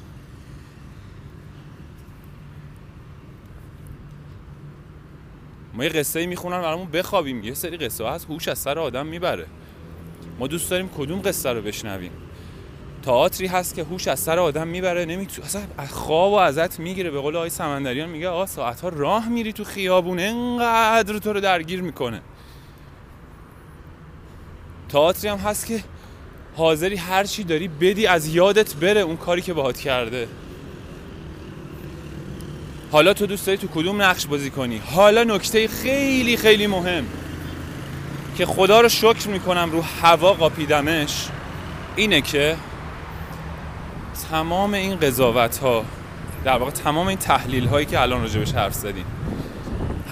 ما 5.73 5.83
یه 5.83 5.89
قصه 5.89 6.25
می‌خونن 6.25 6.61
برامون 6.61 6.87
بخوابیم. 6.87 7.43
یه 7.43 7.53
سری 7.53 7.77
قصه 7.77 8.07
هست 8.07 8.25
هوش 8.25 8.47
از 8.47 8.59
سر 8.59 8.79
آدم 8.79 9.05
می‌بره. 9.05 9.45
ما 10.39 10.47
دوست 10.47 10.71
داریم 10.71 10.89
کدوم 10.97 11.21
قصه 11.21 11.49
رو 11.49 11.61
بشنویم. 11.61 12.11
تئاتری 13.03 13.47
هست 13.47 13.75
که 13.75 13.83
هوش 13.83 14.07
از 14.07 14.19
سر 14.19 14.39
آدم 14.39 14.67
می‌بره 14.67 15.05
نمیتو 15.05 15.43
اصلا 15.43 15.61
خواب 15.89 16.31
و 16.31 16.35
ازت 16.35 16.79
می‌گیره. 16.79 17.11
به 17.11 17.19
قول 17.19 17.35
آقای 17.35 17.49
سمندریان 17.49 18.09
میگه 18.09 18.27
آقا 18.27 18.45
ساعت 18.45 18.81
ها 18.81 18.89
راه 18.89 19.29
میری 19.29 19.53
تو 19.53 19.63
خیابون 19.63 20.19
انقدر 20.19 21.17
تو 21.17 21.33
رو 21.33 21.39
درگیر 21.39 21.81
می‌کنه. 21.81 22.21
تئاتری 24.89 25.29
هم 25.29 25.37
هست 25.37 25.65
که 25.65 25.83
حاضری 26.55 26.95
هر 26.95 27.23
چی 27.23 27.43
داری 27.43 27.67
بدی 27.67 28.07
از 28.07 28.27
یادت 28.27 28.75
بره 28.75 29.01
اون 29.01 29.17
کاری 29.17 29.41
که 29.41 29.53
باهات 29.53 29.77
کرده. 29.77 30.27
حالا 32.93 33.13
تو 33.13 33.25
دوست 33.25 33.45
داری 33.45 33.57
تو 33.57 33.67
کدوم 33.67 34.01
نقش 34.01 34.25
بازی 34.25 34.49
کنی؟ 34.49 34.81
حالا 34.85 35.23
نکته 35.23 35.67
خیلی 35.67 36.37
خیلی 36.37 36.67
مهم 36.67 37.05
که 38.37 38.45
خدا 38.45 38.81
رو 38.81 38.89
شکر 38.89 39.27
می‌کنم 39.27 39.71
رو 39.71 39.83
هوا 40.01 40.33
قاپیدمش 40.33 41.27
اینه 41.95 42.21
که 42.21 42.55
تمام 44.31 44.73
این 44.73 44.95
قضاوت 44.95 45.57
ها 45.57 45.85
در 46.45 46.57
واقع 46.57 46.71
تمام 46.71 47.07
این 47.07 47.17
تحلیل 47.17 47.67
هایی 47.67 47.85
که 47.85 47.99
الان 47.99 48.21
راجبش 48.21 48.51
حرف 48.51 48.73
زدیم 48.73 49.05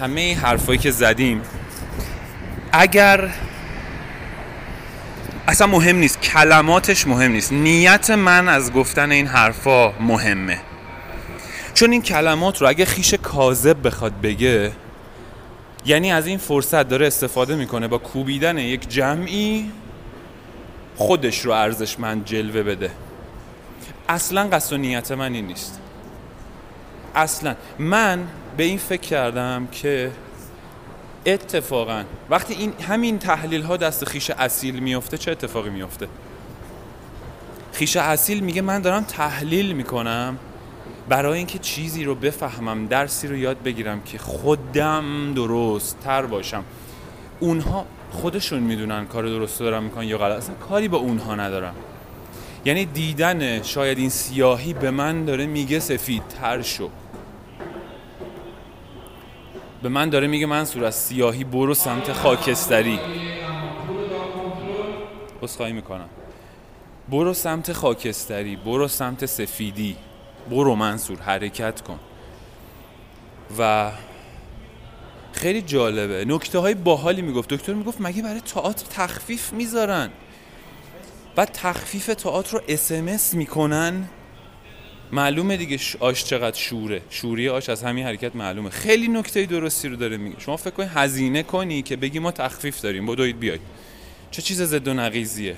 همه 0.00 0.20
این 0.20 0.36
حرفایی 0.36 0.78
که 0.78 0.90
زدیم 0.90 1.42
اگر 2.72 3.30
اصلا 5.48 5.66
مهم 5.66 5.96
نیست 5.96 6.20
کلماتش 6.20 7.06
مهم 7.06 7.32
نیست 7.32 7.52
نیت 7.52 8.10
من 8.10 8.48
از 8.48 8.72
گفتن 8.72 9.12
این 9.12 9.26
حرفا 9.26 9.92
مهمه. 10.00 10.71
چون 11.74 11.92
این 11.92 12.02
کلمات 12.02 12.60
رو 12.60 12.68
اگه 12.68 12.84
خیش 12.84 13.14
کاذب 13.14 13.86
بخواد 13.86 14.20
بگه 14.20 14.72
یعنی 15.86 16.12
از 16.12 16.26
این 16.26 16.38
فرصت 16.38 16.88
داره 16.88 17.06
استفاده 17.06 17.56
می‌کنه 17.56 17.88
با 17.88 17.98
کوبیدن 17.98 18.58
یک 18.58 18.88
جمعی 18.88 19.70
خودش 20.96 21.40
رو 21.40 21.52
ارزشمند 21.52 22.24
جلوه 22.24 22.62
بده. 22.62 22.90
اصلا 24.08 24.48
قصد 24.48 24.72
و 24.72 24.76
نیت 24.76 25.12
من 25.12 25.34
این 25.34 25.46
نیست. 25.46 25.80
اصلا. 27.14 27.54
من 27.78 28.26
به 28.56 28.64
این 28.64 28.78
فکر 28.78 29.00
کردم 29.00 29.68
که 29.72 30.10
اتفاقا 31.26 32.04
وقتی 32.30 32.54
این 32.54 32.72
همین 32.88 33.18
تحلیل 33.18 33.62
ها 33.62 33.76
دست 33.76 34.04
خیش 34.04 34.30
اصیل 34.30 34.78
میفته 34.78 35.18
چه 35.18 35.30
اتفاقی 35.30 35.70
میفته 35.70 36.08
خیش 37.72 37.96
اصیل 37.96 38.40
میگه 38.40 38.62
من 38.62 38.80
دارم 38.82 39.04
تحلیل 39.04 39.72
می‌کنم 39.72 40.38
برای 41.12 41.38
اینکه 41.38 41.58
چیزی 41.58 42.04
رو 42.04 42.14
بفهمم 42.14 42.86
درسی 42.86 43.28
رو 43.28 43.36
یاد 43.36 43.62
بگیرم 43.62 44.02
که 44.02 44.18
خودم 44.18 45.34
درست 45.34 46.00
تر 46.00 46.26
باشم. 46.26 46.64
اونها 47.40 47.86
خودشون 48.12 48.60
می‌دونن 48.60 49.06
کار 49.06 49.26
درست 49.26 49.60
دارم 49.60 49.82
می‌کنن 49.82 50.04
یا 50.04 50.18
غلط. 50.18 50.36
اصلا 50.36 50.54
کاری 50.54 50.88
با 50.88 50.98
اونها 50.98 51.34
ندارم. 51.34 51.74
یعنی 52.64 52.84
دیدن 52.84 53.62
شاید 53.62 53.98
این 53.98 54.08
سیاهی 54.08 54.74
به 54.74 54.90
من 54.90 55.24
داره 55.24 55.46
میگه 55.46 55.80
سفید 55.80 56.22
تر 56.28 56.62
شو. 56.62 56.90
به 59.82 59.88
من 59.88 60.10
داره 60.10 60.26
میگه 60.26 60.46
منصور 60.46 60.84
از 60.84 60.94
سیاهی 60.94 61.44
برو 61.44 61.74
سمت 61.74 62.12
خاکستری. 62.12 62.98
بسخواهی 65.42 65.72
می‌کنم. 65.72 66.08
برو 67.08 67.34
سمت 67.34 67.72
خاکستری 67.72 68.56
برو 68.56 68.88
سمت 68.88 69.26
سفیدی. 69.26 69.96
برو 70.50 70.74
منصور 70.74 71.18
حرکت 71.18 71.80
کن. 71.80 71.98
و 73.58 73.90
خیلی 75.32 75.62
جالبه. 75.62 76.24
نکته 76.24 76.58
های 76.58 76.74
باحالی 76.74 77.22
می‌گفت. 77.22 77.48
دکتر 77.48 77.74
می‌گفت 77.74 78.00
مگه 78.00 78.22
برای 78.22 78.40
تئاتر 78.40 78.86
تخفیف 78.90 79.52
می‌ذارن؟ 79.52 80.10
بعد 81.36 81.50
تخفیف 81.52 82.06
تئاتر 82.06 82.52
رو 82.52 82.62
اسمس 82.68 83.34
می‌کنن. 83.34 84.08
معلومه 85.12 85.56
دیگه 85.56 85.78
آش 86.00 86.24
چقدر 86.24 86.56
شوره. 86.56 87.02
شوری 87.10 87.48
آش 87.48 87.68
از 87.68 87.82
همین 87.82 88.06
حرکت 88.06 88.36
معلومه. 88.36 88.70
خیلی 88.70 89.08
نکته 89.08 89.46
درستی 89.46 89.88
رو 89.88 89.96
داره 89.96 90.16
میگه. 90.16 90.40
شما 90.40 90.56
فکر 90.56 90.70
کنید 90.70 90.90
هزینه 90.94 91.42
کنی 91.42 91.82
که 91.82 91.96
بگی 91.96 92.18
ما 92.18 92.30
تخفیف 92.30 92.80
داریم. 92.80 93.06
بدوید 93.06 93.38
بیاید. 93.38 93.60
چه 94.30 94.42
چیز 94.42 94.62
ضد 94.62 94.88
و 94.88 94.94
نقیزیه 94.94 95.56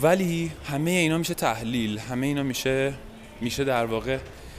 ولی 0.00 0.52
همه 0.64 0.90
اینا 0.90 1.18
میشه 1.18 1.34
تحلیل 1.34 1.98
همه 1.98 2.26
اینا 2.26 2.42
میشه 2.42 2.94
میشه 3.40 3.64
در 3.64 3.84
واقع 3.84 4.18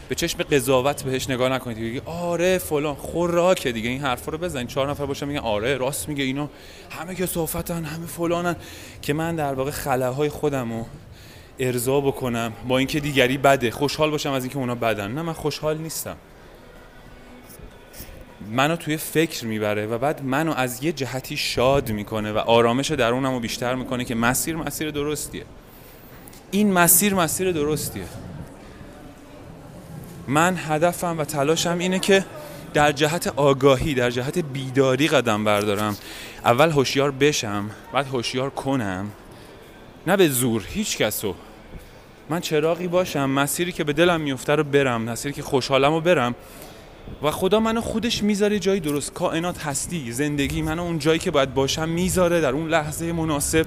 به 0.10 0.16
چشم 0.16 0.44
قضاوت 0.44 1.04
بهش 1.04 1.30
نگاه 1.30 1.50
نکنید. 1.50 1.78
بگی 1.78 2.02
آره 2.06 2.58
فلان 2.58 2.96
خوراکه 2.96 3.72
دیگه 3.72 3.90
این 3.90 4.02
حرفا 4.02 4.32
رو 4.32 4.38
بزنید 4.38 4.68
چهار 4.68 4.90
نفر 4.90 5.06
باشن 5.06 5.26
میگن 5.26 5.40
آره 5.40 5.78
راست 5.78 6.10
میگه 6.10 6.24
اینا 6.24 6.50
همه 6.90 7.16
که 7.16 7.26
صحفتن 7.26 7.86
همه 7.86 8.06
فلانن. 8.06 8.56
که 9.02 9.14
من 9.14 9.36
در 9.36 9.54
واقع 9.54 9.72
خلاهای 9.72 10.30
خودم 10.30 10.74
رو 10.74 10.86
ارضا 11.60 12.02
بکنم 12.02 12.54
با 12.68 12.78
اینکه 12.78 13.00
دیگری 13.00 13.38
بده. 13.38 13.72
خوشحال 13.72 14.12
باشم 14.12 14.32
از 14.32 14.44
اینکه 14.44 14.58
اونا 14.58 14.76
بدن. 14.76 15.12
نه 15.12 15.22
من 15.22 15.34
خوشحال 15.34 15.78
نیستم. 15.78 16.18
منو 18.52 18.76
توی 18.76 18.98
فکر 18.98 19.46
می‌بره 19.46 19.86
و 19.86 19.98
بعد 19.98 20.24
منو 20.24 20.54
از 20.54 20.84
یه 20.84 20.92
جهتی 20.92 21.38
شاد 21.38 21.92
می‌کنه 21.92 22.32
و 22.32 22.38
آرامش 22.38 22.92
درونم 22.92 23.34
رو 23.34 23.40
بیشتر 23.40 23.76
می‌کنه 23.76 24.06
که 24.06 24.16
مسیر 24.16 24.56
مسیر 24.56 24.92
درستیه. 24.92 25.46
این 26.52 26.74
مسیر 26.74 27.14
مسیر 27.14 27.52
درستیه. 27.52 28.06
من 30.28 30.58
هدفم 30.68 31.20
و 31.20 31.24
تلاشم 31.26 31.78
اینه 31.80 32.00
که 32.00 32.26
در 32.74 32.92
جهت 32.92 33.28
آگاهی 33.28 33.94
در 33.94 34.10
جهت 34.10 34.40
بیداری 34.40 35.08
قدم 35.08 35.44
بردارم. 35.44 35.98
اول 36.46 36.70
هوشیار 36.70 37.12
بشم 37.12 37.70
بعد 37.94 38.08
هوشیار 38.08 38.50
کنم. 38.50 39.12
نه 40.08 40.18
به 40.18 40.30
زور 40.30 40.66
هیچ 40.70 40.98
کسو. 40.98 41.36
من 42.30 42.40
چراغی 42.40 42.88
باشم 42.88 43.30
مسیری 43.30 43.72
که 43.72 43.84
به 43.84 43.94
دلم 43.94 44.22
میفته 44.22 44.56
رو 44.56 44.64
برم 44.64 45.02
مسیری 45.02 45.34
که 45.34 45.42
خوشحالم 45.42 45.94
رو 45.94 46.02
برم. 46.02 46.36
و 47.24 47.32
خدا 47.32 47.60
منو 47.60 47.82
خودش 47.82 48.24
می‌ذاره 48.24 48.60
جایی 48.60 48.80
درست. 48.80 49.14
کائنات 49.14 49.66
هستی 49.66 50.12
زندگی 50.12 50.62
منو 50.62 50.84
اون 50.84 51.00
جایی 51.00 51.20
که 51.20 51.32
باید 51.32 51.54
باشم 51.54 51.90
می‌ذاره 51.90 52.42
در 52.42 52.52
اون 52.52 52.70
لحظه 52.70 53.12
مناسب 53.12 53.66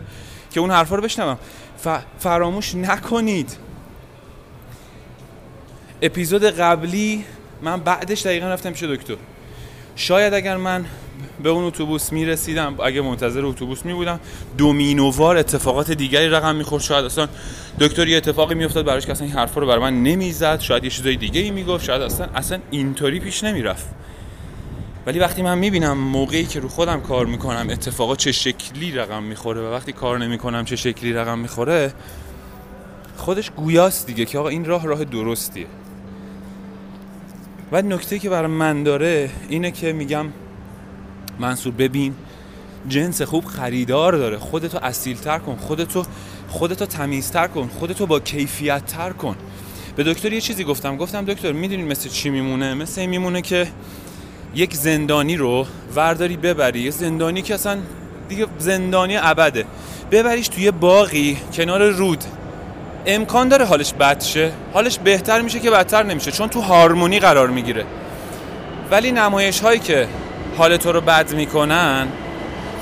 که 0.50 0.60
اون 0.60 0.70
حرفا 0.70 0.96
رو 0.96 1.02
بشنوم. 1.02 1.38
ف... 1.78 1.88
فراموش 2.18 2.74
نکنید. 2.74 3.56
اپیزود 6.02 6.44
قبلی 6.44 7.24
من 7.62 7.80
بعدش 7.80 8.26
دقیقا 8.26 8.46
رفتم 8.46 8.70
پیش 8.70 8.82
دکتر. 8.82 9.16
شاید 9.96 10.34
اگر 10.34 10.56
من 10.56 10.84
به 11.42 11.48
اون 11.48 11.64
اتوبوس 11.64 12.12
می‌رسیدم. 12.12 12.74
اگه 12.84 13.00
منتظر 13.00 13.44
اتوبوس 13.44 13.84
می 13.84 13.94
بودم 13.94 14.20
دومینووار 14.58 15.36
اتفاقات 15.36 15.90
دیگری 15.90 16.28
رقم 16.28 16.56
می‌خورد. 16.56 16.82
شاید 16.82 17.04
اصلا 17.04 17.28
دکتر 17.80 18.08
یه 18.08 18.16
اتفاقی 18.16 18.54
میافتاد 18.54 18.84
براش 18.84 19.06
که 19.06 19.12
اصلا 19.12 19.26
این 19.26 19.36
حرفا 19.36 19.60
رو 19.60 19.66
برای 19.66 19.80
من 19.80 20.02
نمی‌زد. 20.02 20.60
شاید 20.60 20.84
یه 20.84 20.90
چیزای 20.90 21.16
دیگه 21.16 21.40
ای 21.40 21.50
می‌گفت. 21.50 21.84
شاید 21.84 22.02
اصلا 22.02 22.26
اصلا 22.34 22.58
اینطوری 22.70 23.20
پیش 23.20 23.44
نمی‌رفت. 23.44 23.86
ولی 25.06 25.18
وقتی 25.18 25.42
من 25.42 25.58
می‌بینم 25.58 25.98
موقعی 25.98 26.44
که 26.44 26.60
رو 26.60 26.68
خودم 26.68 27.00
کار 27.00 27.26
می‌کنم 27.26 27.66
اتفاقات 27.70 28.18
چه 28.18 28.32
شکلی 28.32 28.92
رقم 28.92 29.22
می‌خوره 29.22 29.60
و 29.60 29.72
وقتی 29.72 29.92
کار 29.92 30.18
نمی‌کنم 30.18 30.64
چه 30.64 30.76
شکلی 30.76 31.12
رقم 31.12 31.38
می‌خوره 31.38 31.92
خودش 33.16 33.50
گویاست 33.50 34.06
دیگه 34.06 34.24
که 34.24 34.38
آقا 34.38 34.48
این 34.48 34.64
راه 34.64 34.86
راه 34.86 35.04
درستیه. 35.04 35.66
و 37.72 37.82
نکته 37.82 38.18
که 38.18 38.30
برای 38.30 38.50
من 38.50 38.82
داره 38.82 39.30
اینه 39.48 39.70
که 39.70 39.92
میگم 39.92 40.26
منصور 41.38 41.72
ببین 41.72 42.14
جنس 42.88 43.22
خوب 43.22 43.44
خریدار 43.44 44.12
داره. 44.12 44.38
خودتو 44.38 44.78
اصیلتر 44.82 45.38
کن 45.38 45.56
خودتو 45.56 46.02
خودتو 46.48 46.86
تمیزتر 46.86 47.46
کن 47.46 47.70
خودتو 47.78 48.06
با 48.06 48.20
کیفیت 48.20 48.86
تر 48.86 49.10
کن. 49.12 49.36
به 49.96 50.04
دکتر 50.04 50.32
یه 50.32 50.40
چیزی 50.40 50.64
گفتم. 50.64 50.96
گفتم 50.96 51.24
دکتر 51.24 51.52
می‌دونین 51.52 51.86
مثل 51.86 52.08
چی 52.08 52.30
میمونه؟ 52.30 52.74
مثل 52.74 53.00
این 53.00 53.10
میمونه 53.10 53.42
که 53.42 53.68
یک 54.54 54.74
زندانی 54.74 55.36
رو 55.36 55.66
ورداری 55.96 56.36
ببری. 56.36 56.80
یه 56.80 56.90
زندانی 56.90 57.42
که 57.42 57.54
اصلا 57.54 57.78
دیگه 58.28 58.46
زندانی 58.58 59.16
ابده. 59.16 59.64
ببریش 60.10 60.48
توی 60.48 60.70
باقی 60.70 61.38
کنار 61.52 61.88
رود. 61.90 62.24
امکان 63.06 63.48
داره 63.48 63.64
حالش 63.64 63.92
بد 63.92 64.22
شه. 64.22 64.52
حالش 64.72 64.98
بهتر 64.98 65.40
میشه 65.40 65.60
که 65.60 65.70
بدتر 65.70 66.02
نمیشه. 66.02 66.32
چون 66.32 66.48
تو 66.48 66.60
هارمونی 66.60 67.18
قرار 67.18 67.48
می‌گیره. 67.48 67.84
ولی 68.90 69.12
نمایش 69.12 69.60
هایی 69.60 69.80
که 69.80 70.08
حال 70.58 70.76
تو 70.76 70.92
رو 70.92 71.00
بد 71.00 71.32
می‌کنن 71.32 72.06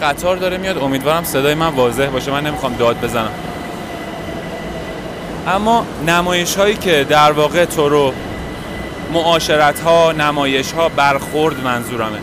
قطار 0.02 0.36
داره 0.36 0.56
میاد. 0.56 0.78
امیدوارم 0.78 1.24
صدای 1.24 1.54
من 1.54 1.68
واضح 1.68 2.06
باشه. 2.06 2.30
من 2.30 2.46
نمی‌خوام 2.46 2.74
داد 2.74 3.00
بزنم. 3.00 3.30
اما 5.48 5.86
نمایش 6.06 6.56
هایی 6.56 6.76
که 6.76 7.06
در 7.08 7.32
واقع 7.32 7.64
تو 7.64 7.88
رو 7.88 8.12
معاشرت 9.12 9.80
ها 9.80 10.12
نمایش 10.12 10.72
ها 10.72 10.88
برخورد 10.88 11.64
منظورمه. 11.64 12.18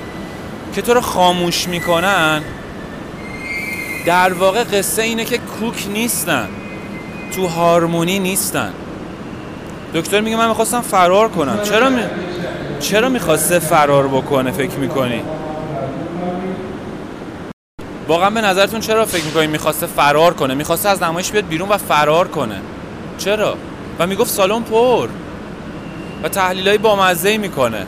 که 0.75 0.81
تو 0.81 0.93
رو 0.93 1.01
خاموش 1.01 1.67
می‌کنن 1.67 2.41
در 4.05 4.33
واقع 4.33 4.63
قصه 4.63 5.01
اینه 5.01 5.25
که 5.25 5.37
کوک 5.37 5.87
نیستن. 5.93 6.47
تو 7.35 7.47
هارمونی 7.47 8.19
نیستن. 8.19 8.73
دکتر 9.93 10.21
میگه 10.21 10.37
من 10.37 10.47
می‌خواستم 10.47 10.81
فرار 10.81 11.29
کنم. 11.29 11.59
چرا 11.63 11.89
می... 11.89 12.01
چرا 12.79 13.09
می‌خواسته 13.09 13.59
فرار 13.59 14.07
بکنه 14.07 14.51
فکر 14.51 14.75
می‌کنی؟ 14.75 15.21
واقعا 18.11 18.29
به 18.29 18.41
نظرتون 18.41 18.79
چرا 18.79 19.05
فکر 19.05 19.23
می‌کنی 19.23 19.47
می‌خواسته 19.47 19.85
فرار 19.85 20.33
کنه؟ 20.33 20.53
می‌خواسته 20.53 20.89
از 20.89 21.03
نمایش 21.03 21.31
بیاد 21.31 21.47
بیرون 21.47 21.69
و 21.69 21.77
فرار 21.77 22.27
کنه. 22.27 22.61
چرا؟ 23.17 23.57
و 23.99 24.07
می‌گفت 24.07 24.31
سالن 24.31 24.61
پر. 24.61 25.07
و 26.23 26.29
تحلیل 26.29 26.67
های 26.67 26.77
بامزه 26.77 27.37
می‌کنه. 27.37 27.85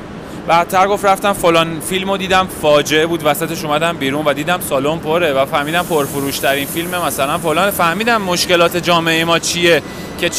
بعدتر 0.47 0.87
گفت 0.87 1.05
رفتم 1.05 1.33
فلان 1.33 1.79
فیلم 1.79 2.17
دیدم 2.17 2.47
فاجعه 2.61 3.05
بود 3.05 3.21
وسطش 3.25 3.65
اومدم 3.65 3.97
بیرون 3.97 4.25
و 4.25 4.33
دیدم 4.33 4.59
سالن 4.69 4.99
پره 4.99 5.33
و 5.33 5.45
فهمیدم 5.45 5.83
پرفروش 5.83 6.39
ترین 6.39 6.65
فیلم 6.65 7.05
مثلا 7.05 7.37
فلان 7.37 7.71
فهمیدم 7.71 8.21
مشکلات 8.21 8.77
جامعه 8.77 9.25
ما 9.25 9.39
چیه 9.39 9.81
که 10.19 10.29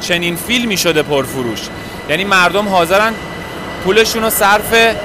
چنین 0.00 0.36
فیلمی 0.36 0.76
شده 0.76 1.02
پرفروش. 1.02 1.60
یعنی 2.08 2.24
مردم 2.24 2.68
حاضرن 2.68 3.12
پولشون 3.84 4.22
رو 4.22 4.30
صرف 4.30 4.96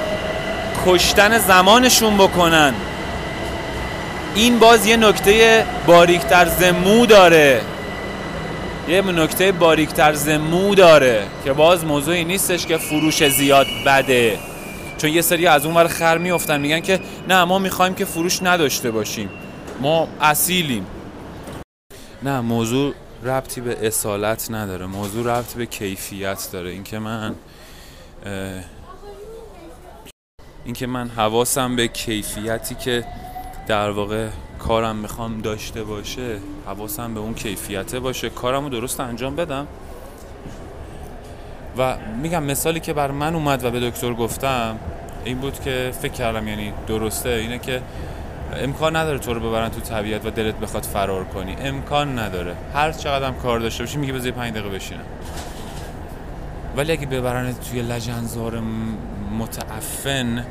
کشتن 0.86 1.38
زمانشون 1.38 2.16
بکنن. 2.16 2.74
این 4.34 4.58
باز 4.58 4.86
یه 4.86 4.96
نکته 4.96 5.66
باریکتر 5.86 6.48
زمو 6.48 7.06
داره. 7.06 7.60
یه 8.88 9.02
نکته 9.02 9.52
باریکتر 9.52 10.12
زمو 10.12 10.74
داره 10.74 11.26
که 11.44 11.52
باز 11.52 11.84
موضوعی 11.84 12.24
نیستش 12.24 12.66
که 12.66 12.76
فروش 12.76 13.28
زیاد 13.28 13.66
بده. 13.86 14.38
چون 14.98 15.10
یه 15.10 15.22
سری 15.22 15.46
از 15.46 15.66
اون 15.66 15.76
ور 15.76 15.88
خر 15.88 16.18
میفتن 16.18 16.60
میگن 16.60 16.80
که 16.80 17.00
نه 17.28 17.44
ما 17.44 17.58
می‌خوایم 17.58 17.94
که 17.94 18.04
فروش 18.04 18.42
نداشته 18.42 18.90
باشیم. 18.90 19.30
ما 19.80 20.08
اصیلیم. 20.20 20.86
نه 22.22 22.40
موضوع 22.40 22.94
ربطی 23.24 23.60
به 23.60 23.86
اصالت 23.86 24.50
نداره. 24.50 24.86
موضوع 24.86 25.38
ربطی 25.38 25.58
به 25.58 25.66
کیفیت 25.66 26.48
داره. 26.52 26.70
اینکه 26.70 26.98
من 26.98 27.34
اینکه 30.64 30.86
من 30.86 31.08
حواسم 31.08 31.76
به 31.76 31.88
کیفیتی 31.88 32.74
که 32.74 33.04
در 33.68 33.90
واقع 33.90 34.28
کارم 34.58 34.96
می‌خوام 34.96 35.40
داشته 35.40 35.84
باشه 35.84 36.38
حواسم 36.66 37.14
به 37.14 37.20
اون 37.20 37.34
کیفیته 37.34 38.00
باشه 38.00 38.30
کارم 38.30 38.64
رو 38.64 38.68
درست 38.70 39.00
انجام 39.00 39.36
بدم. 39.36 39.66
و 41.78 41.96
میگم 42.22 42.42
مثالی 42.42 42.80
که 42.80 42.92
بر 42.92 43.10
من 43.10 43.34
اومد 43.34 43.64
و 43.64 43.70
به 43.70 43.80
دکتر 43.90 44.14
گفتم 44.14 44.78
این 45.24 45.38
بود 45.38 45.60
که 45.60 45.92
فکر 46.00 46.12
کردم 46.12 46.48
یعنی 46.48 46.72
درسته 46.86 47.28
اینه 47.28 47.58
که 47.58 47.82
امکان 48.56 48.96
نداره 48.96 49.18
تو 49.18 49.34
رو 49.34 49.40
ببرن 49.40 49.68
تو 49.68 49.80
طبیعت 49.80 50.26
و 50.26 50.30
دلت 50.30 50.54
بخواد 50.54 50.82
فرار 50.82 51.24
کنی. 51.24 51.56
امکان 51.60 52.18
نداره. 52.18 52.54
هر 52.74 52.92
چقدر 52.92 53.30
کار 53.30 53.58
داشته 53.60 53.82
باشی 53.82 53.98
میگه 53.98 54.12
بذاری 54.12 54.32
5 54.32 54.52
دقیقه 54.52 54.68
بشینم. 54.68 55.04
ولی 56.76 56.92
اگه 56.92 57.06
ببرن 57.06 57.54
توی 57.54 57.82
لجنزار 57.82 58.62
متعفن 59.38 60.44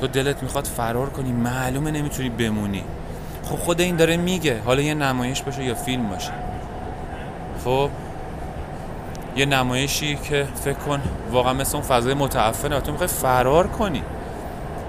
تو 0.00 0.06
دلت 0.06 0.42
می‌خواد 0.42 0.64
فرار 0.64 1.10
کنی 1.10 1.32
معلومه 1.32 1.90
نمی‌تونی 1.90 2.28
بمونی. 2.28 2.84
خب 3.44 3.56
خود 3.56 3.80
این 3.80 3.96
داره 3.96 4.16
میگه 4.16 4.60
حالا 4.64 4.82
یه 4.82 4.94
نمایش 4.94 5.42
باشه 5.42 5.64
یا 5.64 5.74
فیلم 5.74 6.08
باشه. 6.08 6.32
خب 7.64 7.90
یه 9.36 9.46
نمایشی 9.46 10.16
که 10.16 10.46
فکر 10.54 10.78
کن 10.78 11.00
واقعا 11.32 11.52
مثل 11.52 11.76
اون 11.76 11.86
فضای 11.86 12.14
متعفنه 12.14 12.80
تو 12.80 12.90
می‌خوای 12.90 13.08
فرار 13.08 13.66
کنی. 13.66 14.02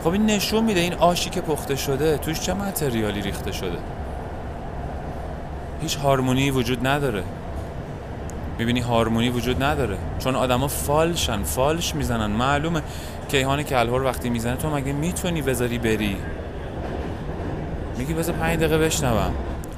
خب 0.03 0.09
این 0.09 0.25
نشون 0.25 0.63
میده 0.63 0.79
این 0.79 0.93
آشی 0.93 1.29
که 1.29 1.41
پخته 1.41 1.75
شده 1.75 2.17
توش 2.17 2.39
چه 2.39 2.53
متریالی 2.53 3.21
ریخته 3.21 3.51
شده؟ 3.51 3.77
هیچ 5.81 5.97
هارمونی 5.97 6.51
وجود 6.51 6.87
نداره. 6.87 7.23
می‌بینی 8.57 8.79
هارمونی 8.79 9.29
وجود 9.29 9.63
نداره. 9.63 9.97
چون 10.19 10.35
آدما 10.35 10.67
فالشن 10.67 11.43
فالش 11.43 11.95
می‌زنن. 11.95 12.31
معلومه. 12.31 12.81
کیهان 13.27 13.63
کلهور 13.63 14.03
وقتی 14.03 14.29
می‌زنه 14.29 14.55
تو 14.55 14.75
مگه 14.75 14.93
می‌تونی 14.93 15.41
بذاری 15.41 15.77
بری؟ 15.77 16.17
میگی 17.97 18.13
بذار 18.13 18.35
پنج 18.35 18.59
دقیقه 18.59 18.77
بشنوم. 18.77 19.33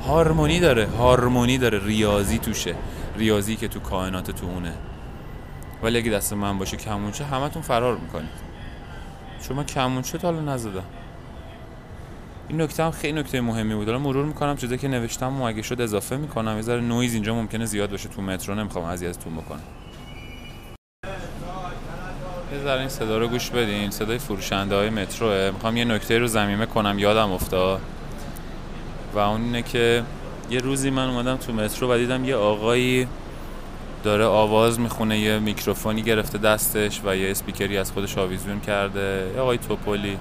هارمونی 0.08 0.60
داره 0.60 0.88
هارمونی 0.88 1.58
داره 1.58 1.86
ریاضی 1.86 2.38
توشه. 2.38 2.76
ریاضی 3.18 3.56
که 3.56 3.68
تو 3.68 3.80
کائنات 3.80 4.32
تو 4.32 4.46
اونه. 4.46 4.74
ولی 5.84 5.98
اگه 5.98 6.12
دست 6.12 6.34
من 6.34 6.58
باشه 6.58 6.78
کمونچه 6.78 7.26
همتون 7.26 7.62
فرار 7.62 7.98
می‌کنید. 7.98 8.48
چون 9.48 9.58
من 9.58 9.64
کمونچه 9.64 10.18
تا 10.18 10.32
حالا 10.32 10.54
نزدم. 10.54 10.84
این 12.48 12.62
نکته 12.62 12.84
هم 12.84 12.92
خیلی 12.92 13.20
نکته 13.20 13.42
مهمی 13.42 13.76
بود. 13.76 13.90
الان 13.90 14.02
مرور 14.02 14.26
می‌کنم 14.26 14.56
چیزی 14.56 14.78
که 14.78 14.88
نوشتم 14.88 15.42
و 15.42 15.44
اگه 15.44 15.62
شد 15.62 15.82
اضافه 15.82 16.18
می‌کنم. 16.18 16.56
یه 16.56 16.62
ذره 16.62 16.82
نویز 16.82 17.14
اینجا 17.14 17.36
ممکنه 17.36 17.66
زیاد 17.66 17.92
باشه 17.92 18.10
تو 18.10 18.22
مترو. 18.22 18.56
نمی‌خوام 18.56 18.86
اذیتتون 18.86 19.36
بکنم. 19.36 19.60
یه 22.58 22.64
ذره 22.64 22.80
این 22.80 22.90
صدا 22.90 23.18
رو 23.18 23.28
گوش 23.28 23.50
بدین. 23.50 23.92
صدای 23.92 24.18
فروشنده 24.18 24.76
های 24.76 24.90
متروه 24.90 25.52
می‌خوام 25.54 25.78
یه 25.78 25.86
نکته 25.86 26.20
رو 26.20 26.28
زمینه 26.28 26.66
کنم. 26.66 27.00
یادم 27.00 27.32
افتاد. 27.32 27.82
و 29.14 29.20
اون 29.20 29.42
اینه 29.42 29.62
که 29.62 30.04
یه 30.50 30.60
روزی 30.60 30.90
من 30.90 31.10
اومدم 31.10 31.36
تو 31.36 31.54
مترو 31.54 31.94
و 31.94 31.98
دیدم 31.98 32.26
یه 32.26 32.36
آقایی 32.36 33.08
داره 34.04 34.26
آواز 34.26 34.80
می‌خونه 34.80 35.20
یه 35.20 35.40
میکروفونی 35.40 36.02
گرفته 36.02 36.38
دستش 36.38 37.02
و 37.06 37.16
یه 37.16 37.32
اسپیکری 37.32 37.78
از 37.78 37.92
خودش 37.92 38.18
آویزون 38.18 38.60
کرده. 38.60 39.32
یه 39.36 39.42
آقای 39.42 39.58
توپولی 39.58 40.18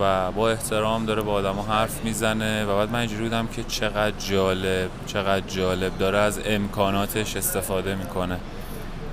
و 0.00 0.32
با 0.32 0.50
احترام 0.50 1.06
داره 1.06 1.22
با 1.22 1.32
آدم 1.32 1.60
حرف 1.68 2.04
می‌زنه 2.04 2.64
و 2.64 2.76
بعد 2.76 2.90
من 2.90 2.98
اینجوری 2.98 3.22
بودم 3.22 3.46
که 3.46 3.64
چقدر 3.64 4.14
جالب 4.18 4.90
چقدر 5.06 5.46
جالب. 5.48 5.98
داره 5.98 6.18
از 6.18 6.40
امکاناتش 6.46 7.36
استفاده 7.36 7.94
می‌کنه. 7.94 8.38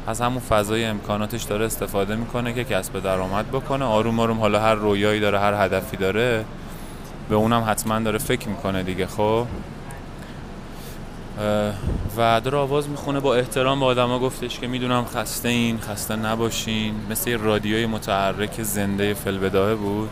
از 0.07 0.21
همون 0.21 0.39
فضای 0.39 0.85
امکاناتش 0.85 1.43
داره 1.43 1.65
استفاده 1.65 2.15
می‌کنه 2.15 2.53
که 2.53 2.63
کسب 2.63 2.99
درآمد 2.99 3.49
بکنه. 3.51 3.85
آروم 3.85 4.19
آروم 4.19 4.39
حالا 4.39 4.59
هر 4.59 4.75
رویایی 4.75 5.19
داره 5.19 5.39
هر 5.39 5.65
هدفی 5.65 5.97
داره 5.97 6.45
به 7.29 7.35
اونم 7.35 7.65
حتما 7.67 7.99
داره 7.99 8.17
فکر 8.17 8.49
می‌کنه 8.49 8.83
دیگه 8.83 9.07
خب؟ 9.07 9.45
و 12.17 12.41
داره 12.41 12.57
آواز 12.57 12.89
می‌خونه 12.89 13.19
با 13.19 13.35
احترام 13.35 13.79
به 13.79 13.85
آدما 13.85 14.19
گفتش 14.19 14.59
که 14.59 14.67
می‌دونم 14.67 15.05
خسته 15.05 15.49
این 15.49 15.79
خسته 15.79 16.15
نباشین. 16.15 16.95
مثل 17.09 17.37
رادیوی 17.37 17.85
متحرک 17.85 18.63
زنده 18.63 19.13
فلبداه 19.13 19.75
بود. 19.75 20.09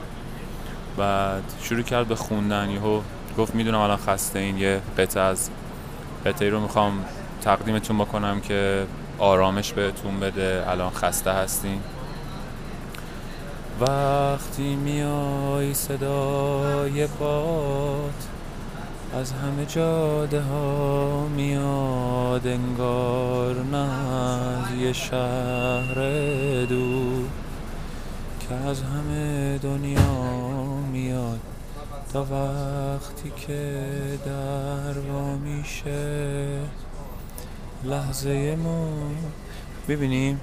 بعد 0.97 1.43
شروع 1.63 1.81
کرد 1.81 2.07
به 2.07 2.15
خوندن. 2.15 2.69
یهو 2.69 3.01
گفت 3.37 3.55
می‌دونم 3.55 3.79
الان 3.79 3.97
خسته 3.97 4.39
این 4.39 4.57
یه 4.57 4.81
قطعه 4.97 5.23
از 5.23 5.49
قطعه 6.25 6.49
رو 6.49 6.59
می‌خوام 6.59 7.05
تقدیمتون 7.41 7.97
بکنم 7.97 8.41
که 8.41 8.85
آرامش 9.21 9.73
بهتون 9.73 10.19
بده. 10.19 10.63
الان 10.67 10.89
خسته 10.89 11.31
هستین. 11.31 11.79
وقتی 13.81 14.75
میای 14.75 15.73
صدای 15.73 17.07
باد 17.07 18.13
از 19.13 19.31
همه 19.31 19.65
جاده 19.65 20.41
ها 20.41 21.27
میاد 21.27 22.47
انگار 22.47 23.55
نه 23.71 23.77
از 23.77 24.75
یه 24.79 24.93
شهر 24.93 25.95
دور 26.69 27.25
که 28.39 28.55
از 28.55 28.81
همه 28.81 29.57
دنیا 29.57 30.41
میاد. 30.91 31.39
تا 32.13 32.21
وقتی 32.21 33.31
که 33.47 33.81
در 34.25 34.93
میشه 35.35 36.59
لحظه 37.83 38.55
ما. 38.55 38.87
ببینیم 39.89 40.41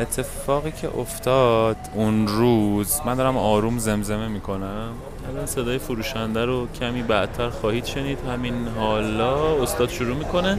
اتفاقی 0.00 0.72
که 0.72 0.88
افتاد 0.98 1.76
اون 1.94 2.28
روز. 2.28 3.00
من 3.06 3.14
دارم 3.14 3.36
آروم 3.36 3.78
زمزمه 3.78 4.28
می‌کنم. 4.28 4.88
الان 5.28 5.46
صدای 5.46 5.78
فروشنده 5.78 6.44
رو 6.44 6.68
کمی 6.80 7.02
بعدتر 7.02 7.50
خواهید 7.50 7.84
شنید. 7.84 8.18
همین 8.28 8.68
حالا 8.78 9.62
استاد 9.62 9.88
شروع 9.90 10.16
می‌کنه. 10.16 10.58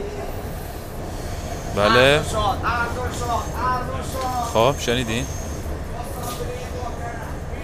بله. 1.76 2.20
خب 4.54 4.74
شنیدین؟ 4.78 5.24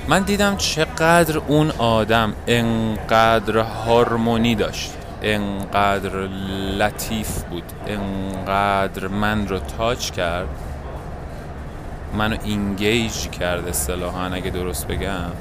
من 0.09 0.23
دیدم 0.23 0.57
چقدر 0.57 1.39
اون 1.39 1.71
آدم 1.71 2.35
انقدر 2.47 3.59
هارمونی 3.59 4.55
داشت. 4.55 4.93
انقدر 5.23 6.17
لطیف 6.79 7.43
بود 7.43 7.73
انقدر 7.87 9.09
من 9.09 9.49
رو 9.49 9.59
تاچ 9.59 10.11
کرد 10.11 10.49
منو 12.19 12.37
اینگیج 12.45 13.29
کرد 13.29 13.69
اصطلاحا 13.69 14.25
اگه 14.25 14.51
درست 14.51 14.87
بگم 14.87 15.33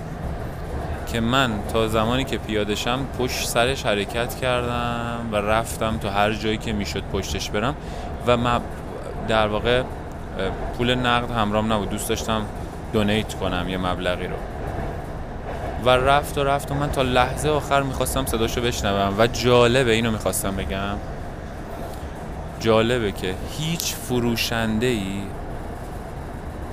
که 1.12 1.20
من 1.20 1.52
تا 1.74 1.88
زمانی 1.88 2.24
که 2.24 2.38
پیادشم 2.38 3.00
پشت 3.20 3.48
سرش 3.48 3.86
حرکت 3.86 4.36
کردم 4.36 5.30
و 5.32 5.36
رفتم 5.36 5.98
تا 5.98 6.10
هر 6.10 6.34
جایی 6.34 6.58
که 6.58 6.74
می‌شد 6.74 7.04
پشتش 7.14 7.50
برم 7.50 7.76
و 8.28 8.38
در 9.28 9.48
واقع 9.48 9.84
پول 10.78 10.96
نقد 10.96 11.32
همرام 11.32 11.74
نبود. 11.74 11.90
دوست 11.90 12.10
داشتم 12.10 12.42
دونیت 12.94 13.34
کنم 13.34 13.70
یه 13.70 13.78
مبلغی 13.78 14.28
رو. 14.28 14.36
و 15.86 15.90
رفت 15.90 16.38
و 16.38 16.44
رفت 16.44 16.72
و 16.72 16.76
من 16.76 16.92
تا 16.92 17.02
لحظه 17.02 17.50
آخر 17.50 17.82
می‌خواستم 17.84 18.26
صداشو 18.26 18.62
بشنوم. 18.62 19.16
و 19.18 19.28
جالبه 19.28 19.92
اینو 19.92 20.12
می‌خواستم 20.12 20.56
بگم. 20.56 20.96
جالبه 22.60 23.12
که 23.12 23.36
هیچ 23.60 23.94
فروشنده 23.96 24.86
ای 24.86 25.22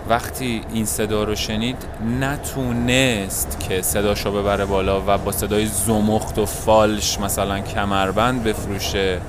وقتی 0.08 0.60
این 0.72 0.86
صدا 0.86 1.24
رو 1.24 1.34
شنید 1.34 1.76
نتونست 2.20 3.66
که 3.68 3.82
صداشو 3.82 4.32
ببره 4.32 4.64
بالا 4.64 5.02
و 5.06 5.18
با 5.18 5.32
صدای 5.32 5.66
زمخت 5.66 6.38
و 6.38 6.46
فالش 6.46 7.20
مثلا 7.20 7.60
کمربند 7.60 8.44
بفروشه 8.44 9.20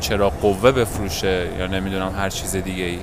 چرا 0.00 0.30
قوه 0.30 0.72
بفروشه 0.72 1.48
یا 1.58 1.66
نمی‌دونم 1.66 2.14
هر 2.18 2.30
چیز 2.30 2.56
دیگه 2.56 2.84
ای 2.84 2.98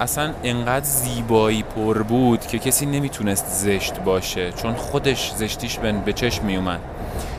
اصلا 0.00 0.32
انقدر 0.44 0.84
زیبایی 0.84 1.62
پر 1.62 2.02
بود 2.02 2.46
که 2.46 2.58
کسی 2.58 2.86
نمی‌تونست 2.86 3.46
زشت 3.46 4.00
باشه 4.00 4.52
چون 4.52 4.74
خودش 4.74 5.32
زشتیش 5.32 5.78
به 5.78 6.12
چشم 6.12 6.44
میومد. 6.44 6.80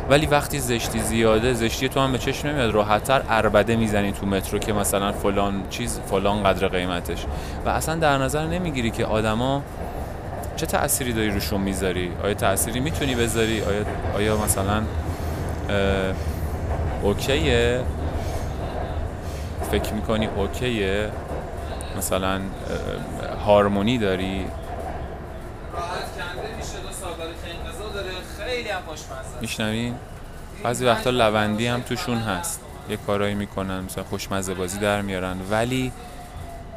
ولی 0.09 0.25
وقتی 0.25 0.59
زشتی 0.59 0.99
زیاده 0.99 1.53
زشتی 1.53 1.89
تو 1.89 1.99
هم 1.99 2.11
به 2.11 2.17
چشم 2.17 2.47
نمیاد. 2.47 2.73
راحتتر 2.73 3.21
اربده 3.29 3.75
می‌زنی 3.75 4.11
تو 4.11 4.25
مترو 4.25 4.59
که 4.59 4.73
مثلا 4.73 5.11
فلان 5.11 5.63
چیز 5.69 5.99
فلان 5.99 6.43
قدر 6.43 6.67
قیمتش. 6.67 7.25
و 7.65 7.69
اصلا 7.69 7.95
در 7.95 8.17
نظر 8.17 8.45
نمی‌گیری 8.45 8.91
که 8.91 9.05
آدما 9.05 9.63
چه 10.55 10.65
تأثیری 10.65 11.13
داری 11.13 11.29
روشون 11.29 11.61
می‌ذاری؟ 11.61 12.11
آیا 12.23 12.33
تأثیری 12.33 12.79
می‌تونی 12.79 13.15
بذاری؟ 13.15 13.61
آیا, 13.61 13.85
آیا 14.15 14.37
مثلا 14.37 14.81
اوکیه؟ 17.03 17.79
فکر 19.71 19.93
می‌کنی 19.93 20.25
اوکیه؟ 20.25 21.09
مثلا 21.97 22.41
هارمونی 23.45 23.97
داری؟ 23.97 24.45
میشنوین 29.41 29.95
بعضی 30.63 30.85
وقتا 30.85 31.09
لوندی 31.09 31.67
هم 31.67 31.81
توشون 31.81 32.17
هست. 32.17 32.61
یه 32.89 32.97
کارایی 32.97 33.35
می‌کنن 33.35 33.79
مثلا 33.79 34.03
خوشمزه 34.03 34.53
بازی 34.53 34.79
در 34.79 35.01
میارن. 35.01 35.37
ولی 35.49 35.91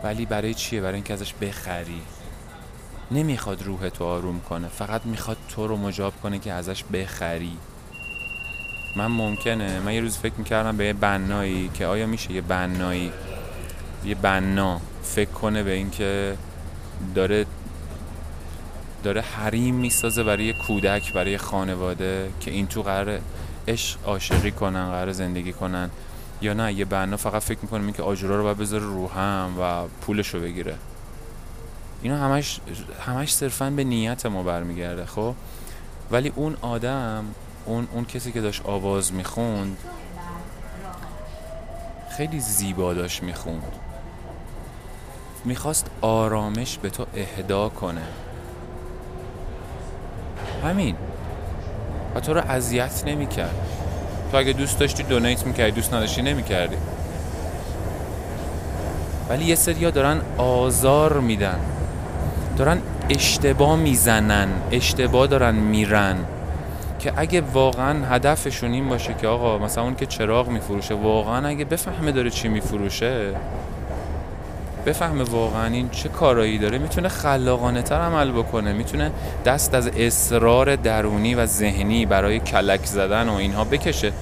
ولی 0.05 0.27
برای 0.27 0.55
چیه؟ 0.55 0.81
برای 0.81 0.94
اینکه 0.94 1.14
ازش 1.14 1.35
بخری. 1.35 2.03
نمی‌خواد 3.11 3.62
روح 3.62 3.88
تو 3.88 4.05
آروم 4.05 4.40
کنه. 4.40 4.68
فقط 4.68 5.00
می‌خواد 5.05 5.37
تو 5.48 5.66
رو 5.66 5.77
مجاب 5.77 6.12
کنه 6.22 6.38
که 6.38 6.53
ازش 6.53 6.85
بخری. 6.92 7.57
من 8.96 9.07
ممکنه. 9.07 9.81
من 9.81 9.92
یه 9.92 10.00
روز 10.00 10.18
فکر 10.18 10.35
می‌کردم 10.38 10.77
به 10.77 10.85
یه 10.85 10.92
بنایی 10.92 11.70
که 11.74 11.87
آیا 11.87 12.07
میشه 12.07 12.33
یه 12.33 12.40
بنایی؟ 12.40 13.12
یه 14.05 14.14
بنا. 14.14 14.81
فکر 15.05 15.31
کنه 15.31 15.62
به 15.62 15.73
اینکه 15.73 16.37
داره 17.14 17.47
داره 19.03 19.21
حریم 19.21 19.75
می‌سازه 19.75 20.23
برای 20.23 20.53
کودک 20.53 21.12
برای 21.12 21.38
خانواده 21.38 22.31
که 22.40 22.51
این 22.51 22.67
تو 22.67 22.83
قرار 22.83 23.21
عشق 23.69 23.99
عاشقی 24.05 24.51
کنن 24.51 24.90
قرار 24.90 25.12
زندگی 25.12 25.53
کنن. 25.53 25.90
یا 26.40 26.53
نه 26.53 26.73
یه 26.73 26.85
بنا 26.85 27.17
فقط 27.17 27.43
فکر 27.43 27.59
می‌کنه 27.62 27.93
که 27.93 28.03
آجورا 28.03 28.37
رو 28.37 28.43
باید 28.43 28.59
بذاره 28.59 28.85
رو 28.85 29.09
هم 29.09 29.55
و 29.61 29.87
پولش 30.01 30.29
رو 30.29 30.40
بگیره. 30.40 30.75
اینا 32.03 32.19
همش 32.19 32.61
همش 33.07 33.35
صرفا 33.35 33.71
به 33.71 33.85
نیت 33.85 34.27
ما 34.27 34.43
برمیگرده 34.43 35.07
خب؟ 35.07 35.35
ولی 36.11 36.33
اون 36.35 36.57
آدم 36.61 37.25
اون 37.64 37.88
اون 37.93 38.05
کسی 38.05 38.33
که 38.33 38.40
داشت 38.40 38.62
آواز 38.64 39.12
می‌خوند 39.12 39.77
خیلی 42.17 42.40
زیبا 42.40 42.95
داشت 42.95 43.23
می‌خوند. 43.23 43.73
می‌خواست 45.44 45.87
آرامش 46.00 46.78
به 46.78 46.90
تو 46.90 47.07
اهدا 47.16 47.68
کنه. 47.68 48.02
همین. 50.64 50.96
و 52.14 52.20
تو 52.20 52.35
رو 52.35 52.40
اذیت 52.40 53.02
نمی‌کرد. 53.07 53.54
تو 54.33 54.38
اگه 54.38 54.52
دوست 54.52 54.78
داشتی 54.78 55.02
دونیت 55.02 55.46
می‌کردی 55.46 55.70
دوست 55.70 55.94
نداشتی 55.94 56.22
نمی‌کردی. 56.22 56.76
ولی 59.28 59.44
یه 59.44 59.54
سریا 59.54 59.90
دارن 59.90 60.20
آزار 60.38 61.20
میدن. 61.20 61.59
دارن 62.59 62.78
اشتباه 63.11 63.76
می‌زنن 63.76 64.48
اشتباه 64.70 65.26
دارن 65.26 65.54
میرن. 65.54 66.16
که 66.98 67.12
اگه 67.16 67.40
واقعا 67.40 68.07
هدفشون 68.07 68.72
این 68.72 68.88
باشه 68.88 69.14
که 69.14 69.28
آقا 69.28 69.59
مثلا 69.59 69.85
اون 69.85 69.94
که 69.94 70.07
چراغ 70.07 70.48
میفروشه 70.48 70.94
واقعا 70.94 71.48
اگه 71.48 71.64
بفهمه 71.64 72.12
داره 72.12 72.30
چی 72.30 72.48
میفروشه 72.48 73.35
بفهمه 74.87 75.25
واقعا 75.25 75.66
این 75.66 75.90
چه 75.90 76.09
کارایی 76.09 76.59
داره. 76.59 76.79
می‌تونه 76.79 77.09
خلاقانه 77.09 77.83
تر 77.83 78.01
عمل 78.01 78.33
بکنه. 78.33 78.73
می‌تونه 78.73 79.11
دست 79.44 79.75
از 79.75 79.87
اصرار 79.87 80.77
درونی 80.77 81.35
و 81.35 81.47
ذهنی 81.47 82.07
برای 82.07 82.40
کلک 82.40 82.85
زدن 82.85 83.29
و 83.29 83.35
اینها 83.35 83.64
بکشه 83.64 84.12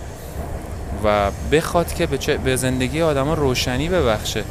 و 1.04 1.30
بخواد 1.52 1.94
که 1.94 2.06
به, 2.06 2.36
به 2.36 2.56
زندگی 2.56 3.02
آدما 3.02 3.34
روشنی 3.34 3.88
ببخشه. 3.88 4.44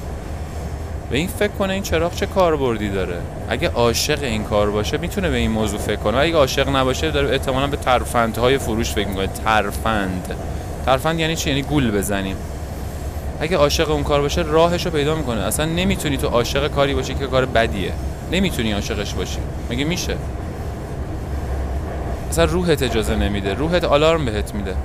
به 1.10 1.18
این 1.18 1.28
فکر 1.28 1.52
کنه 1.52 1.74
این 1.74 1.84
چراغ 1.84 2.16
چه 2.16 2.26
کاربردی 2.26 2.90
داره. 2.90 3.18
اگه 3.50 3.70
عاشق 3.70 4.24
این 4.24 4.44
کار 4.44 4.72
باشه 4.72 4.98
می‌تونه 4.98 5.30
به 5.30 5.38
این 5.38 5.52
موضوع 5.52 5.80
فکر 5.80 5.96
کنه. 5.96 6.18
و 6.18 6.22
اگه 6.22 6.36
عاشق 6.36 6.76
نباشه 6.76 7.12
داره 7.12 7.30
احتمالا 7.30 7.68
به 7.68 7.78
ترفندهای 7.78 8.58
فروش 8.58 8.92
فکر 8.92 9.08
می‌کنه. 9.08 9.28
ترفند. 9.28 10.36
ترفند 10.86 11.20
یعنی 11.20 11.36
چی؟ 11.36 11.50
یعنی 11.50 11.62
گول 11.62 11.92
بزنیم. 11.92 12.36
اگه 13.42 13.58
عاشق 13.58 13.92
اون 13.92 14.04
کار 14.04 14.22
باشه 14.22 14.42
راهش 14.42 14.86
رو 14.86 14.92
پیدا 14.92 15.16
می‌کنه. 15.16 15.42
اصلا 15.42 15.66
نمی‌تونی 15.66 16.18
تو 16.18 16.28
عاشق 16.28 16.68
کاری 16.68 16.94
باشی 16.94 17.14
که 17.14 17.28
کار 17.28 17.46
بدیه. 17.46 17.94
نمی‌تونی 18.32 18.72
عاشقش 18.72 19.14
باشی. 19.14 19.40
مگه 19.70 19.86
میشه؟ 19.86 20.18
اصلا 22.30 22.46
روحت 22.46 22.84
اجازه 22.84 23.16
نمیده. 23.16 23.54
روحت 23.54 23.84
آلارم 23.84 24.26
بهت 24.26 24.56
میده. 24.56 24.76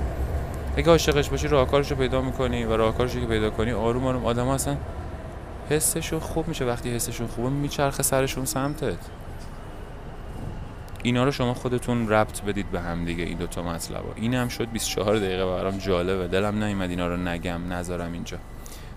اگه 0.76 0.90
عاشقش 0.90 1.28
باشی 1.28 1.48
راهکارش 1.48 1.90
رو 1.90 1.96
پیدا 1.96 2.20
می‌کنی 2.20 2.64
و 2.64 2.76
راهکارش 2.76 3.12
که 3.12 3.20
پیدا 3.20 3.50
کنی 3.50 3.72
آروم 3.72 4.06
آروم 4.06 4.26
آدم 4.26 4.48
اصلا 4.48 4.76
حسشون 5.70 6.20
خوب 6.20 6.48
میشه. 6.48 6.64
وقتی 6.64 6.94
حسشون 6.94 7.26
خوبه 7.26 7.48
میچرخه 7.48 8.02
سرشون 8.02 8.44
سمتت. 8.44 8.96
اینا 11.06 11.24
رو 11.24 11.30
شما 11.30 11.54
خودتون 11.54 12.08
ربط 12.08 12.42
بدید 12.42 12.70
به 12.70 12.80
هم 12.80 13.04
دیگه 13.04 13.24
این 13.24 13.38
دوتا 13.38 13.62
مطلب. 13.62 14.04
این 14.16 14.34
هم 14.34 14.48
شد 14.48 14.68
24 14.70 15.16
دقیقه 15.16 15.46
برام 15.46 15.78
جالبه. 15.78 16.28
دلم 16.28 16.64
نیومد 16.64 16.90
اینا 16.90 17.08
رو 17.08 17.16
نگم 17.16 17.72
نذارم 17.72 18.12
اینجا. 18.12 18.38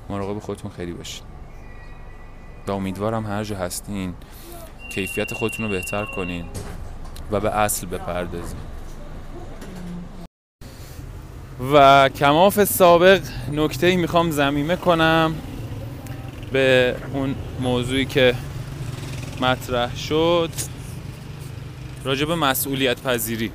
مراقب 0.09 0.39
خودتون 0.39 0.71
خیلی 0.71 0.91
باشین. 0.91 1.23
و 2.67 2.71
امیدوارم 2.71 3.25
هر 3.25 3.43
جا 3.43 3.57
هستین 3.57 4.13
کیفیت 4.91 5.33
خودتون 5.33 5.65
رو 5.65 5.71
بهتر 5.71 6.05
کنین 6.05 6.45
و 7.31 7.39
به 7.39 7.55
اصل 7.55 7.87
بپردازین. 7.87 8.59
و 11.73 12.09
کماف 12.09 12.63
سابق 12.63 13.21
نکته 13.51 13.87
ای 13.87 13.95
می‌خوام 13.95 14.31
زمیمه 14.31 14.75
کنم 14.75 15.35
به 16.51 16.95
اون 17.13 17.35
موضوعی 17.59 18.05
که 18.05 18.35
مطرح 19.41 19.95
شد. 19.95 20.49
راجع 22.03 22.25
به 22.25 22.35
مسئولیت 22.35 23.01
پذیری 23.01 23.51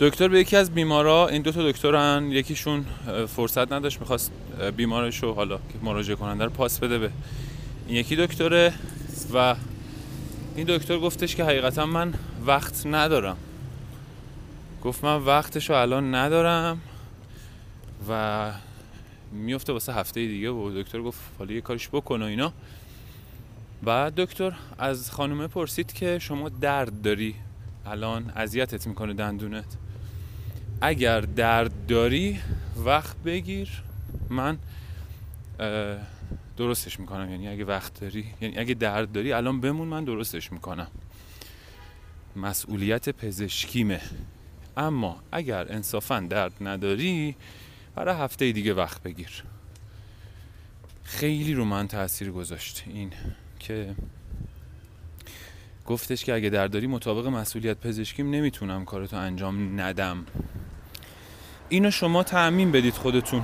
دکتر 0.00 0.28
به 0.28 0.40
یکی 0.40 0.56
از 0.56 0.74
بیمارا 0.74 1.28
این 1.28 1.42
دو 1.42 1.52
تا 1.52 1.70
دکترن 1.70 2.32
یکیشون 2.32 2.84
فرصت 3.28 3.72
نداشت 3.72 4.00
می‌خواست 4.00 4.32
بیمارش 4.76 5.22
رو 5.22 5.34
حالا 5.34 5.56
که 5.56 5.78
مراجعه 5.82 6.16
کننده 6.16 6.44
رو 6.44 6.50
پاس 6.50 6.78
بده 6.78 6.98
به 6.98 7.10
این 7.86 7.96
یکی 7.96 8.16
دکتره 8.16 8.74
و 9.34 9.54
این 10.56 10.66
دکتر 10.66 10.98
گفتش 10.98 11.36
که 11.36 11.44
حقیقتا 11.44 11.86
من 11.86 12.14
وقت 12.46 12.86
ندارم. 12.86 13.36
گفت 14.84 15.04
من 15.04 15.16
وقتش 15.16 15.70
رو 15.70 15.76
الان 15.76 16.14
ندارم 16.14 16.80
و 18.08 18.50
میفته 19.32 19.72
واسه 19.72 19.94
هفته 19.94 20.26
دیگه 20.26 20.50
و 20.50 20.82
دکتر 20.82 21.02
گفت 21.02 21.20
حالا 21.38 21.52
یه 21.52 21.60
کارش 21.60 21.88
بکن 21.88 22.22
و 22.22 22.24
اینا. 22.24 22.52
بعد 23.82 24.14
دکتر 24.14 24.52
از 24.78 25.10
خانومه 25.10 25.46
پرسید 25.46 25.92
که 25.92 26.18
شما 26.18 26.48
درد 26.48 27.02
داری؟ 27.02 27.34
الان 27.86 28.32
اذیتت 28.36 28.86
می‌کنه 28.86 29.14
دندونت. 29.14 29.64
اگر 30.80 31.20
درد 31.20 31.86
داری 31.86 32.40
وقت 32.76 33.16
بگیر. 33.16 33.82
من 34.30 34.58
درستش 36.56 37.00
می‌کنم. 37.00 37.30
یعنی 37.30 37.48
اگه 37.48 37.64
وقت 37.64 38.00
داری 38.00 38.26
یعنی 38.40 38.58
اگه 38.58 38.74
درد 38.74 39.12
داری 39.12 39.32
الان 39.32 39.60
بمون 39.60 39.88
من 39.88 40.04
درستش 40.04 40.52
می‌کنم. 40.52 40.88
مسئولیت 42.36 43.08
پزشکیمه. 43.08 44.00
اما 44.76 45.22
اگر 45.32 45.72
انصافا 45.72 46.20
درد 46.20 46.52
نداری 46.60 47.36
برای 47.94 48.16
هفته 48.16 48.52
دیگه 48.52 48.74
وقت 48.74 49.02
بگیر. 49.02 49.44
خیلی 51.04 51.54
رو 51.54 51.64
من 51.64 51.88
تاثیر 51.88 52.30
گذاشت 52.30 52.84
این 52.86 53.12
که 53.62 53.94
گفتش 55.86 56.24
که 56.24 56.34
اگه 56.34 56.50
درداری 56.50 56.86
مطابق 56.86 57.26
مسئولیت 57.26 57.76
پزشکیم 57.76 58.30
نمی‌تونم 58.30 58.84
کارتو 58.84 59.16
انجام 59.16 59.80
ندم. 59.80 60.26
اینو 61.68 61.90
شما 61.90 62.22
تعمین 62.22 62.72
بدید 62.72 62.94
خودتون. 62.94 63.42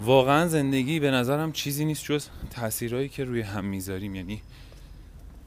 واقعا 0.00 0.48
زندگی 0.48 1.00
به 1.00 1.10
نظرم 1.10 1.52
چیزی 1.52 1.84
نیست 1.84 2.04
جز 2.04 2.26
تاثیرهایی 2.50 3.08
که 3.08 3.24
روی 3.24 3.40
هم 3.40 3.64
می‌ذاریم. 3.64 4.14
یعنی 4.14 4.42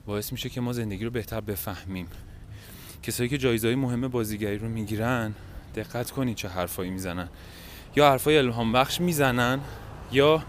باعث 0.06 0.32
میشه 0.32 0.50
که 0.50 0.62
ما 0.62 0.74
زندگی 0.74 1.06
رو 1.06 1.12
بهتر 1.12 1.41
بفهمیم. 1.41 2.08
کسایی 3.04 3.30
که 3.30 3.38
جایزهای 3.38 3.76
مهم 3.76 4.08
بازیگری 4.08 4.58
رو 4.58 4.70
می‌گیرن 4.70 5.34
دقت 5.76 6.12
کنید 6.12 6.36
چه 6.36 6.48
حرفایی 6.48 6.91
می‌زنن. 6.91 7.30
یا 7.96 8.10
حرفای 8.10 8.38
الهام 8.38 8.72
بخش 8.72 9.02
می‌زنن 9.02 9.60
یا 10.12 10.44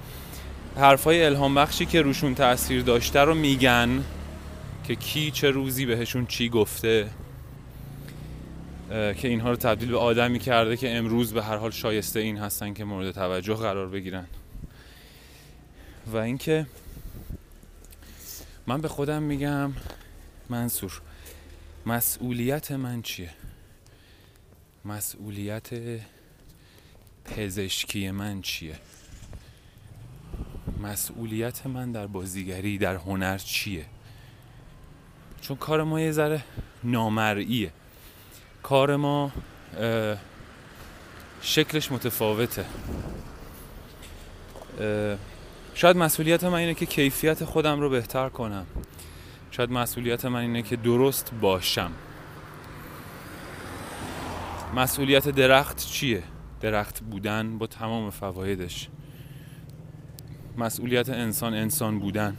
حرفای 0.77 1.25
الهام 1.25 1.55
بخشی 1.55 1.87
که 1.87 2.03
روشون 2.03 2.35
تاثیر 2.35 2.83
داشته 2.83 3.21
رو 3.21 3.35
میگن 3.35 4.05
که 4.85 4.95
کی 4.95 5.31
چه 5.31 5.51
روزی 5.51 5.87
بهشون 5.87 6.27
چی 6.27 6.49
گفته 6.49 7.11
که 8.91 9.29
اینها 9.29 9.51
رو 9.51 9.57
تبدیل 9.57 9.91
به 9.91 9.99
آدمی 9.99 10.39
کرده 10.39 10.77
که 10.77 10.97
امروز 10.97 11.33
به 11.33 11.43
هر 11.43 11.57
حال 11.57 11.71
شایسته 11.71 12.21
این 12.21 12.39
هستن 12.39 12.75
که 12.75 12.85
مورد 12.85 13.11
توجه 13.11 13.55
قرار 13.55 13.89
بگیرن. 13.89 14.27
و 16.07 16.17
اینکه 16.17 16.67
من 18.67 18.81
به 18.81 18.89
خودم 18.89 19.23
میگم 19.23 19.73
منصور 20.49 21.01
مسئولیت 21.87 22.73
من 22.73 23.03
چیه؟ 23.03 23.31
مسئولیت 24.85 25.71
پزشکی 27.25 28.11
من 28.11 28.43
چیه؟ 28.43 28.79
مسئولیت 30.83 31.67
من 31.67 31.93
در 31.93 32.07
بازیگری 32.07 32.79
در 32.79 32.95
هنر 32.95 33.39
چیه؟ 33.39 33.85
چون 35.41 35.57
کار 35.57 35.83
ما 35.83 36.01
یه 36.01 36.13
ذره 36.13 36.45
نامرئیه. 36.85 37.73
کار 38.63 38.97
ما 38.97 39.33
شکلش 41.43 41.93
متفاوته. 41.93 42.65
شاید 45.75 45.97
مسئولیت 45.97 46.45
من 46.45 46.55
اینه 46.55 46.75
که 46.75 46.87
کیفیت 46.87 47.45
خودم 47.45 47.81
رو 47.81 47.91
بهتر 47.91 48.29
کنم. 48.29 48.67
شاید 49.51 49.71
مسئولیت 49.71 50.25
من 50.25 50.41
اینه 50.41 50.63
که 50.63 50.77
درست 50.77 51.33
باشم. 51.41 51.93
مسئولیت 54.77 55.29
درخت 55.29 55.87
چیه؟ 55.87 56.23
درخت 56.61 57.01
بودن 57.01 57.59
با 57.59 57.67
تمام 57.67 58.11
فوایدش. 58.11 58.89
مسئولیت 60.59 61.09
انسان 61.09 61.55
انسان 61.55 61.99
بودن. 61.99 62.37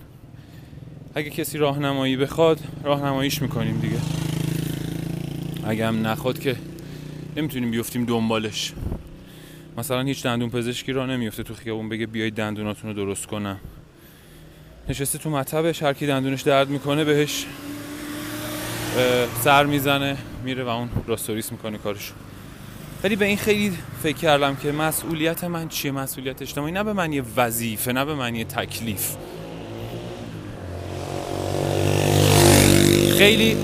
اگه 1.16 1.30
کسی 1.30 1.58
راهنمایی 1.58 2.18
بخواد 2.18 2.60
راهنماییش 2.84 3.42
می‌کنیم 3.42 3.80
دیگه. 3.80 4.00
اگه 5.66 5.88
هم 5.88 6.08
نخواد 6.08 6.40
که 6.40 6.56
نمی‌تونیم 7.38 7.72
بیفتیم 7.72 8.06
دنبالش. 8.06 8.74
مثلا 9.78 10.02
هیچ 10.02 10.24
دندون 10.24 10.50
پزشکی 10.50 10.92
را 10.92 11.06
نمیفته 11.06 11.44
تو 11.44 11.54
خیابون 11.54 11.90
بگه 11.90 12.06
بیایید 12.06 12.36
دندوناتون 12.36 12.90
رو 12.90 12.96
درست 12.96 13.28
کنم. 13.28 13.60
نشسته 14.90 15.18
تو 15.18 15.30
مطبش 15.30 15.84
هر 15.84 15.94
کی 15.94 16.08
دندونش 16.08 16.42
درد 16.42 16.70
می‌کنه 16.70 17.04
بهش 17.04 17.46
سر 19.42 19.66
می‌زنه 19.66 20.18
میره 20.44 20.64
و 20.64 20.68
اون 20.68 20.90
راستوریس 21.08 21.52
می‌کنه 21.52 21.78
کارشو. 21.78 22.14
ولی 23.04 23.16
به 23.16 23.26
این 23.26 23.38
خیلی 23.38 23.78
فکر 24.04 24.18
کردم 24.18 24.56
که 24.56 24.72
مسئولیت 24.72 25.44
من 25.44 25.68
چیه؟ 25.68 25.92
مسئولیت 25.92 26.42
اجتماعی؟ 26.42 26.72
نه 26.72 26.84
به 26.84 26.94
معنی 26.94 27.22
وظیفه 27.22 27.92
نه 27.92 28.06
به 28.06 28.16
معنی 28.16 28.46
تکلیف. 28.46 29.16
خیلی 33.18 33.58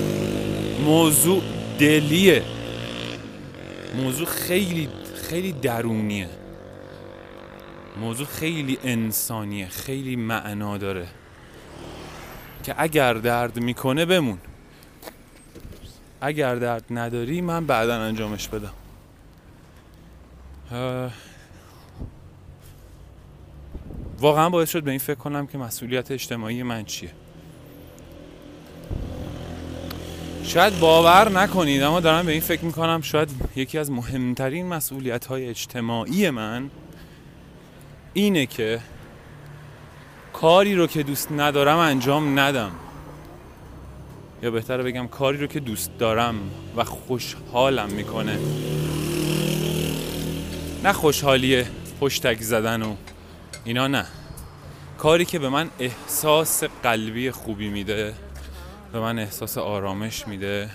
موضوع 0.84 1.42
دلیه. 1.78 2.42
موضوع 3.96 4.26
خیلی 4.26 4.88
خیلی 5.28 5.52
درونیه. 5.52 6.28
موضوع 8.00 8.26
خیلی 8.26 8.78
انسانیه 8.84 9.68
خیلی 9.68 10.16
معنا 10.16 10.78
داره. 10.78 11.06
که 12.62 12.74
اگر 12.78 13.14
درد 13.14 13.60
می‌کنه 13.60 14.04
بمون. 14.04 14.38
اگر 16.20 16.54
درد 16.54 16.84
نداری 16.90 17.40
من 17.40 17.66
بعدا 17.66 17.94
انجامش 17.94 18.48
بدم. 18.48 18.72
واقعا 24.20 24.50
باعث 24.50 24.70
شد 24.70 24.82
به 24.82 24.90
این 24.90 25.00
فکر 25.00 25.14
کنم 25.14 25.46
که 25.46 25.58
مسئولیت 25.58 26.10
اجتماعی 26.10 26.62
من 26.62 26.84
چیه. 26.84 27.10
شاید 30.44 30.78
باور 30.78 31.28
نکنید 31.28 31.82
اما 31.82 32.00
دارم 32.00 32.26
به 32.26 32.32
این 32.32 32.40
فکر 32.40 32.64
می‌کنم 32.64 33.00
شاید 33.00 33.30
یکی 33.56 33.78
از 33.78 33.90
مهمترین 33.90 34.66
مسئولیت 34.66 35.26
های 35.26 35.48
اجتماعی 35.48 36.30
من 36.30 36.70
اینه 38.12 38.46
که 38.46 38.80
کاری 40.32 40.74
رو 40.74 40.86
که 40.86 41.02
دوست 41.02 41.32
ندارم 41.32 41.78
انجام 41.78 42.38
ندم. 42.38 42.70
یا 44.42 44.50
بهتره 44.50 44.82
بگم 44.82 45.08
کاری 45.08 45.38
رو 45.38 45.46
که 45.46 45.60
دوست 45.60 45.98
دارم 45.98 46.34
و 46.76 46.84
خوشحالم 46.84 47.88
می‌کنه. 47.88 48.38
نه 50.84 50.92
خوشحالی 50.92 51.64
پشتک 52.00 52.40
زدن 52.40 52.82
و 52.82 52.94
اینا 53.64 53.86
نه. 53.86 54.06
کاری 54.98 55.24
که 55.24 55.38
به 55.38 55.48
من 55.48 55.70
احساس 55.78 56.64
قلبی 56.64 57.30
خوبی 57.30 57.68
میده 57.68 58.14
به 58.92 59.00
من 59.00 59.18
احساس 59.18 59.58
آرامش 59.58 60.28
میده 60.28 60.70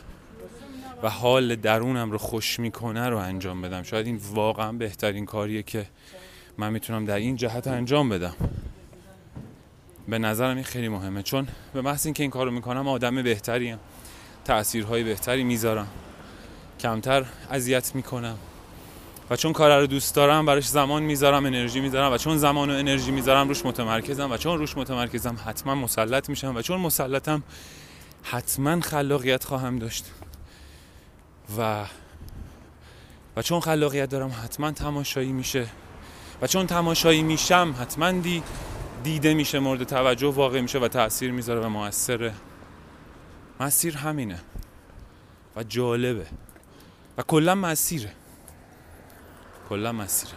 و 1.03 1.09
حال 1.09 1.55
درونم 1.55 2.11
رو 2.11 2.17
خوش 2.17 2.59
می‌کنه 2.59 3.09
رو 3.09 3.17
انجام 3.17 3.61
بدم. 3.61 3.83
شاید 3.83 4.05
این 4.05 4.19
واقعا 4.33 4.71
بهترین 4.71 5.25
کاریه 5.25 5.63
که 5.63 5.85
من 6.57 6.73
می‌تونم 6.73 7.05
در 7.05 7.15
این 7.15 7.35
جهت 7.35 7.67
انجام 7.67 8.09
بدم. 8.09 8.35
به 10.07 10.19
نظرم 10.19 10.55
این 10.55 10.63
خیلی 10.63 10.89
مهمه. 10.89 11.23
چون 11.23 11.47
به 11.73 11.81
محض 11.81 12.05
اینکه 12.05 12.23
این 12.23 12.31
کارو 12.31 12.51
می‌کنم 12.51 12.87
آدم 12.87 13.23
بهتریم. 13.23 13.79
تاثیرهای 14.45 15.03
بهتری 15.03 15.43
می‌ذارم. 15.43 15.87
کمتر 16.79 17.25
اذیت 17.51 17.95
می‌کنم. 17.95 18.37
و 19.29 19.35
چون 19.35 19.53
کار 19.53 19.79
رو 19.79 19.87
دوست 19.87 20.15
دارم 20.15 20.45
براش 20.45 20.67
زمان 20.67 21.03
می‌ذارم 21.03 21.45
انرژی 21.45 21.79
می‌ذارم 21.79 22.11
و 22.11 22.17
چون 22.17 22.37
زمان 22.37 22.69
و 22.69 22.73
انرژی 22.73 23.11
می‌ذارم 23.11 23.47
روش 23.47 23.65
متمرکزم 23.65 24.31
و 24.31 24.37
چون 24.37 24.57
روش 24.57 24.77
متمرکزم 24.77 25.37
حتما 25.45 25.75
مسلط 25.75 26.29
میشم 26.29 26.55
و 26.55 26.61
چون 26.61 26.79
مسلطم 26.81 27.43
حتما 28.23 28.81
خلاقیت 28.81 29.43
خواهم 29.43 29.79
داشت. 29.79 30.05
و 31.57 31.85
و 33.35 33.41
چون 33.41 33.59
خلاقیت 33.59 34.09
دارم 34.09 34.31
حتما 34.43 34.71
تماشایی 34.71 35.31
میشه. 35.31 35.67
و 36.41 36.47
چون 36.47 36.67
تماشایی 36.67 37.23
میشم 37.23 37.75
حتما 37.81 38.11
دی 38.11 38.43
دیده 39.03 39.33
میشه 39.33 39.59
مورد 39.59 39.83
توجه 39.83 40.27
واقع 40.27 40.61
میشه 40.61 40.79
و 40.79 40.87
تاثیر 40.87 41.31
می‌ذاره 41.31 41.59
و 41.59 41.69
موثره 41.69 42.33
مسیر 43.59 43.97
همینه. 43.97 44.39
و 45.55 45.63
جالبه. 45.63 46.25
و 47.17 47.23
کلا 47.23 47.55
مسیره. 47.55 48.11
کلا 49.69 49.91
مسیره. 49.91 50.33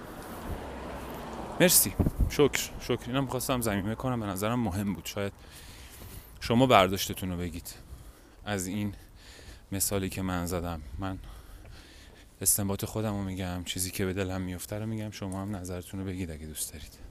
مرسی. 1.61 1.95
شکر. 2.31 2.71
شکر. 2.81 3.07
اینم 3.07 3.27
خواستم 3.27 3.61
زمینه 3.61 3.95
کنم. 3.95 4.21
به 4.21 4.27
نظرم 4.27 4.61
مهم 4.61 4.95
بود. 4.95 5.07
شاید 5.07 5.33
شما 6.41 6.67
برداشتتون 6.67 7.31
رو 7.31 7.37
بگید. 7.37 7.75
از 8.45 8.67
این 8.67 8.95
مثالی 9.73 10.09
که 10.09 10.23
من 10.23 10.47
زدم. 10.47 10.83
من 10.99 11.19
استنباط 12.41 12.85
خودم 12.85 13.13
رو 13.13 13.23
میگم. 13.25 13.65
چیزی 13.65 13.91
که 13.91 14.05
به 14.05 14.13
دلم 14.13 14.41
میفته 14.41 14.79
رو 14.79 14.87
میگم. 14.87 15.11
شما 15.11 15.43
هم 15.43 15.57
نظرتون 15.57 16.01
رو 16.01 16.07
بگید 16.07 16.31
اگه 16.31 16.47
دوست 16.47 16.73
دارید. 16.73 17.08